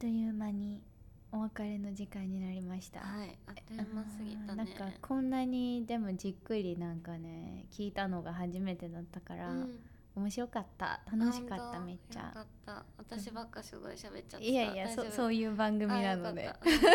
[0.01, 0.83] という間に
[1.31, 4.57] お別れの時間になりました、はいあっという間すぎたね。
[4.57, 9.79] なんかこんなにでもじっくりなんかね聞いたのが初めてだったから、うん。
[10.17, 11.03] 面白かった。
[11.13, 12.23] 楽しかっためっちゃ。
[12.23, 12.85] よかった。
[12.97, 14.47] 私ばっかすごい喋っちゃった。
[14.47, 16.51] いやいやそそういいう番組なので。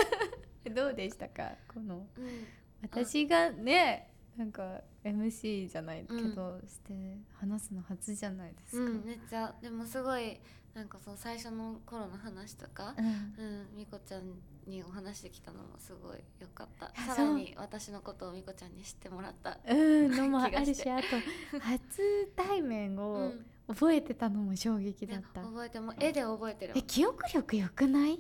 [0.74, 1.52] どうでしたか？
[1.72, 2.08] この。
[2.18, 2.48] うん。
[2.82, 9.56] 私がねなんか MC じゃないけど、して話すの初じゃないですか、うん、めっちゃ。
[9.62, 10.40] でもすごい
[10.76, 13.06] なんかその最初の頃の話とかうん。
[13.06, 14.24] うんみこちゃん
[14.68, 16.88] にお話できたのもすごい良かった。
[16.88, 19.58] やさらに私のことをみこちゃんに知ってもらった。
[19.68, 23.46] うん のもあるしあと初対面うをん。
[23.68, 28.20] 覚えてたのも衝撃だった、覚えても絵で覚えてるえ記憶力良くない？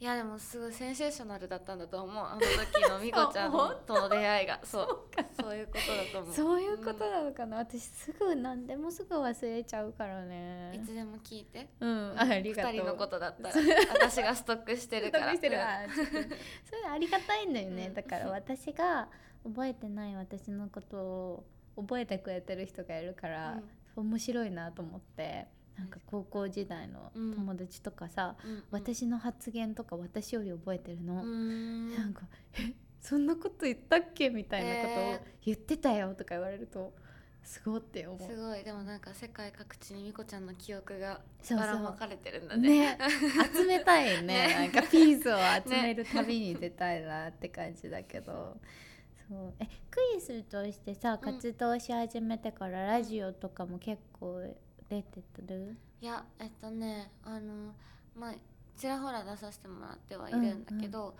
[0.00, 2.24] いやでもすごいセンセーショナルだったんだと思う。
[2.24, 4.58] あの時のみこちゃんそうとの出会いが。
[4.64, 4.88] そう。
[5.38, 6.34] そういうことだと思う。
[6.34, 11.68] そういうことなのかな、私すぐ何でもすぐ忘れちゃうからいねつでも聞いて。
[11.80, 12.14] うん。
[12.18, 12.72] ありがとう。
[12.72, 13.54] 二人のことだったら
[13.92, 15.34] 私がストックしてるから。
[15.34, 15.58] ストックしてる。
[16.32, 19.06] ういうのありがたいんだよね、うんだから私が
[19.44, 21.44] 覚えてない私のことを
[21.76, 23.60] 覚えてくれてる人がいるから、
[23.96, 25.46] 面白いなと思って
[25.80, 27.34] なんか高校時代のうん。
[27.34, 28.50] 友達とかさ、うん。
[28.50, 31.94] うん私の発言とか私より覚えてるの、うーん。
[31.96, 32.22] なんか
[32.54, 36.92] 「えそんなこと言ったっけ?」みたいなことをえ言ってたよとか言われると
[37.42, 38.28] すごいって思う。
[38.30, 38.62] すごい。
[38.62, 42.96] でもなんか世界各地にみこちゃんの記憶がばらまかれてるんだね。
[42.96, 42.98] ね。
[43.54, 44.48] 集めたいね。
[44.48, 44.54] ね。
[44.54, 48.58] なんかピースを集める旅に出たいなって感じだけど、
[49.28, 49.54] そう。
[49.58, 51.18] えクイズとしてさうん。
[51.18, 54.42] 活動し始めてからラジオとかも結構
[54.90, 57.72] 出てる、いやえっとねあの
[58.16, 58.34] まあ
[58.76, 61.14] ちらほら出させてもらってはいるんだけど、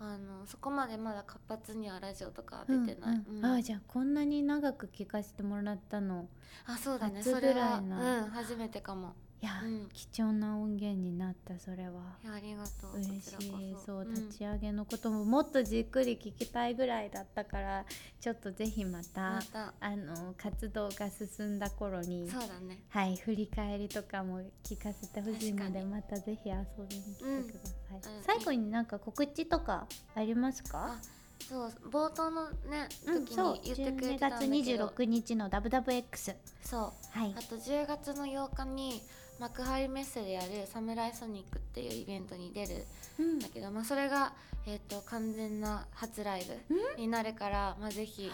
[0.00, 3.54] あのそこまでまだ活発にはラジオとかは出てない、うんうんうん。
[3.58, 6.26] あじゃあこんなに長く聞かせてもらったの
[6.66, 7.18] あそうだね。
[7.18, 9.88] 初それはうん初めてかもいや、うん。
[9.92, 11.90] 貴重な音源になったそれは。
[12.22, 12.96] いやありがとう。
[12.96, 13.76] 嬉しい。
[13.84, 13.98] そ。
[13.98, 14.14] ううん。
[14.14, 17.84] 立ち上げのことももっとじっくり聞きたいぐらいだったから
[18.20, 19.42] ちょっとぜひまた
[19.80, 22.84] あの活動が進んだ頃にそうだね。
[22.88, 26.56] はい振り返りとかも聞かせてほしいのでまたぜひ遊
[26.88, 27.58] びに来てく
[27.90, 28.22] ださい、うん。
[28.22, 30.98] 最後になんか告知とかありますか？
[31.00, 37.18] あそう冒頭のねうん、時に言ってくれ12てたんだ月けど、26日の WWX そう。
[37.18, 37.34] はい。
[37.36, 39.02] あと10月の8日に
[39.42, 42.86] 幕張メッセでやる「サムライソニック」っていうイベントに出る
[43.18, 44.34] うんんだけど、まあ、それが、
[44.66, 48.30] えー、と完全な初ライブになるから、まあ、ぜひ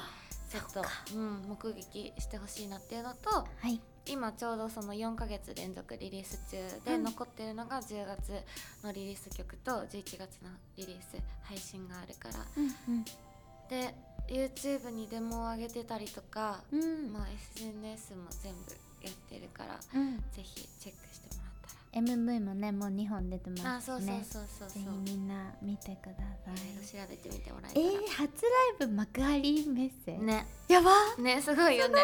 [0.50, 0.82] ちょっと、
[1.14, 3.80] うん、目撃してほしいなっていうのとはい。
[4.10, 7.04] 今ちょうどその4ヶ月連続リリース中で、うん。
[7.04, 8.32] 残ってるのが10月
[8.82, 12.46] のリリース曲と11月のリリース配信があるから。
[12.56, 13.04] うん
[13.68, 13.94] で
[14.28, 16.82] YouTube にデモを上げてたりとか、うん。
[16.82, 20.16] うん、まあ、SNS も全部やってるからうん。
[20.32, 22.02] ぜひチェックしてもらったら。
[22.02, 24.24] MV もねもう2本出てあますしね。
[24.30, 25.04] そうそうそうそうそう。
[25.04, 26.70] ぜひみんな見てください。
[26.70, 27.86] いろいろ調べてみてもらえたら。
[27.86, 30.46] えー、初ライブ幕張メッセね。
[30.68, 30.90] やば。
[31.22, 32.00] ねすごいよね。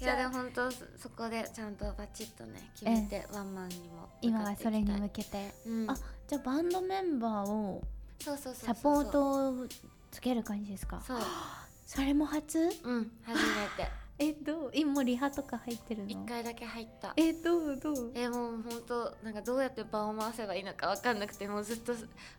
[0.00, 0.04] い。
[0.04, 5.54] やでも本当そそこでちゃんとバチッとね決めてワンマンにも今はそれに向向けて。
[5.66, 5.90] うん。
[5.90, 5.96] あ
[6.28, 7.82] じゃあバンドメンバーを
[8.18, 9.66] サポートを
[10.10, 11.00] つける感じですか？
[11.06, 11.18] そう。
[11.86, 12.58] それも初？
[12.84, 13.34] うん初
[13.78, 13.90] めて
[14.22, 14.70] えどう？
[14.72, 16.08] 今もリハとか入ってるの？
[16.08, 17.12] 一回だけ入った。
[17.16, 17.76] えどう？
[17.76, 18.12] どう？
[18.14, 21.92] えもう本当なんかどうやって場を回せばいいのか分かんなくてもうずっと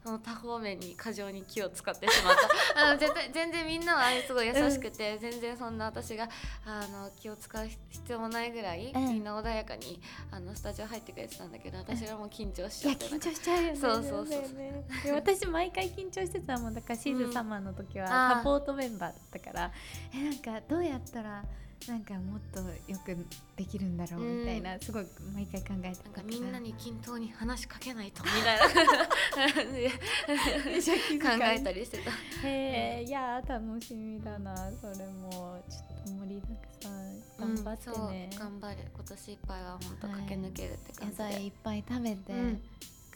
[0.06, 2.36] もう多方面に過剰に気を使ってしまっ
[2.74, 2.80] た。
[2.88, 6.30] あの絶対全然みんなはすごい優しくて、全然そんな私が
[6.66, 9.08] あの気を使う必要もないぐらい、うん。
[9.10, 10.00] みんな穏やかに
[10.32, 13.76] あのスタジオ入ってくれてたんだけど私がもう緊張しいやちゃって緊張しちゃうよね。
[13.76, 14.86] そうそうそうね。
[15.04, 16.74] いや私毎回緊張してたもん。
[16.74, 19.72] だからシーズサマーの時はサポートメンバーだったから。
[20.14, 21.44] えなんかどうやったら
[21.88, 22.60] なんかもっと
[22.92, 23.18] よく
[23.58, 28.64] できるんだろうみたいな、すごい毎回考えてなんたかみんなに均等に話しかけないとみたいな。
[31.38, 32.12] 考えたりしてた。
[32.48, 34.72] へえいやー楽しみだな。
[34.82, 36.94] それもちょっと盛りだくさん。
[37.40, 42.62] 頑張ってね、うん、そう頑張る今年いっぱいは本当駆け抜けるって感じで、野菜いっぱい食べて、うん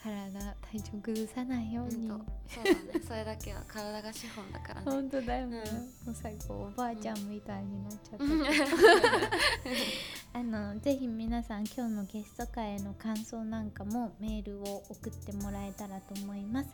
[0.07, 2.07] 体体調崩さないように。
[2.47, 2.77] そうだね。
[3.05, 4.81] それだけは体が資本だからね。
[4.85, 5.75] 本当だよね、うん。
[6.07, 8.43] もう最後おばあちゃんみたいになっちゃった、うん。
[10.33, 16.69] あのぜひ皆さん今日のゲスト回への感想なんかもメールを送ってもらえたらと思います。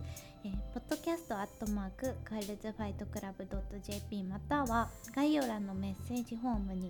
[0.46, 3.48] えー、ポッドキャストアットマークガールズファイトクラブ
[3.82, 6.90] .jp または概要欄のメッセージフォームに、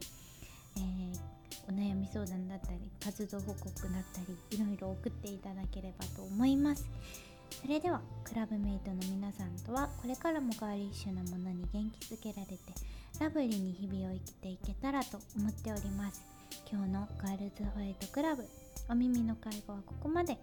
[0.77, 6.85] えーお悩み相談だったり活動報告だったりいろいろ送っていただければと思います。
[7.61, 12.57] それではクラブメイトの皆さんとはこれからもガーリッシュなものに元気づけられて
[13.19, 16.21] ラブリーに日々を生きていけたらと思っております。
[16.69, 18.43] 今日のガールズファイトクラブ
[18.89, 20.37] お耳の会話はここまで。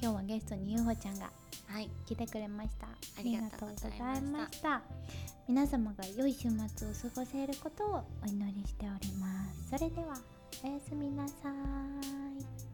[0.00, 1.30] 今日はゲストにゆうほちゃんが
[1.66, 2.86] はい来てくれました。
[2.86, 4.06] ありがとうございました。
[4.06, 4.82] ありがとうございました。
[5.46, 9.70] 皆様が良い週末を過ごせることをお祈りしております。
[9.70, 10.16] それでは
[10.62, 12.73] おやすみなさい。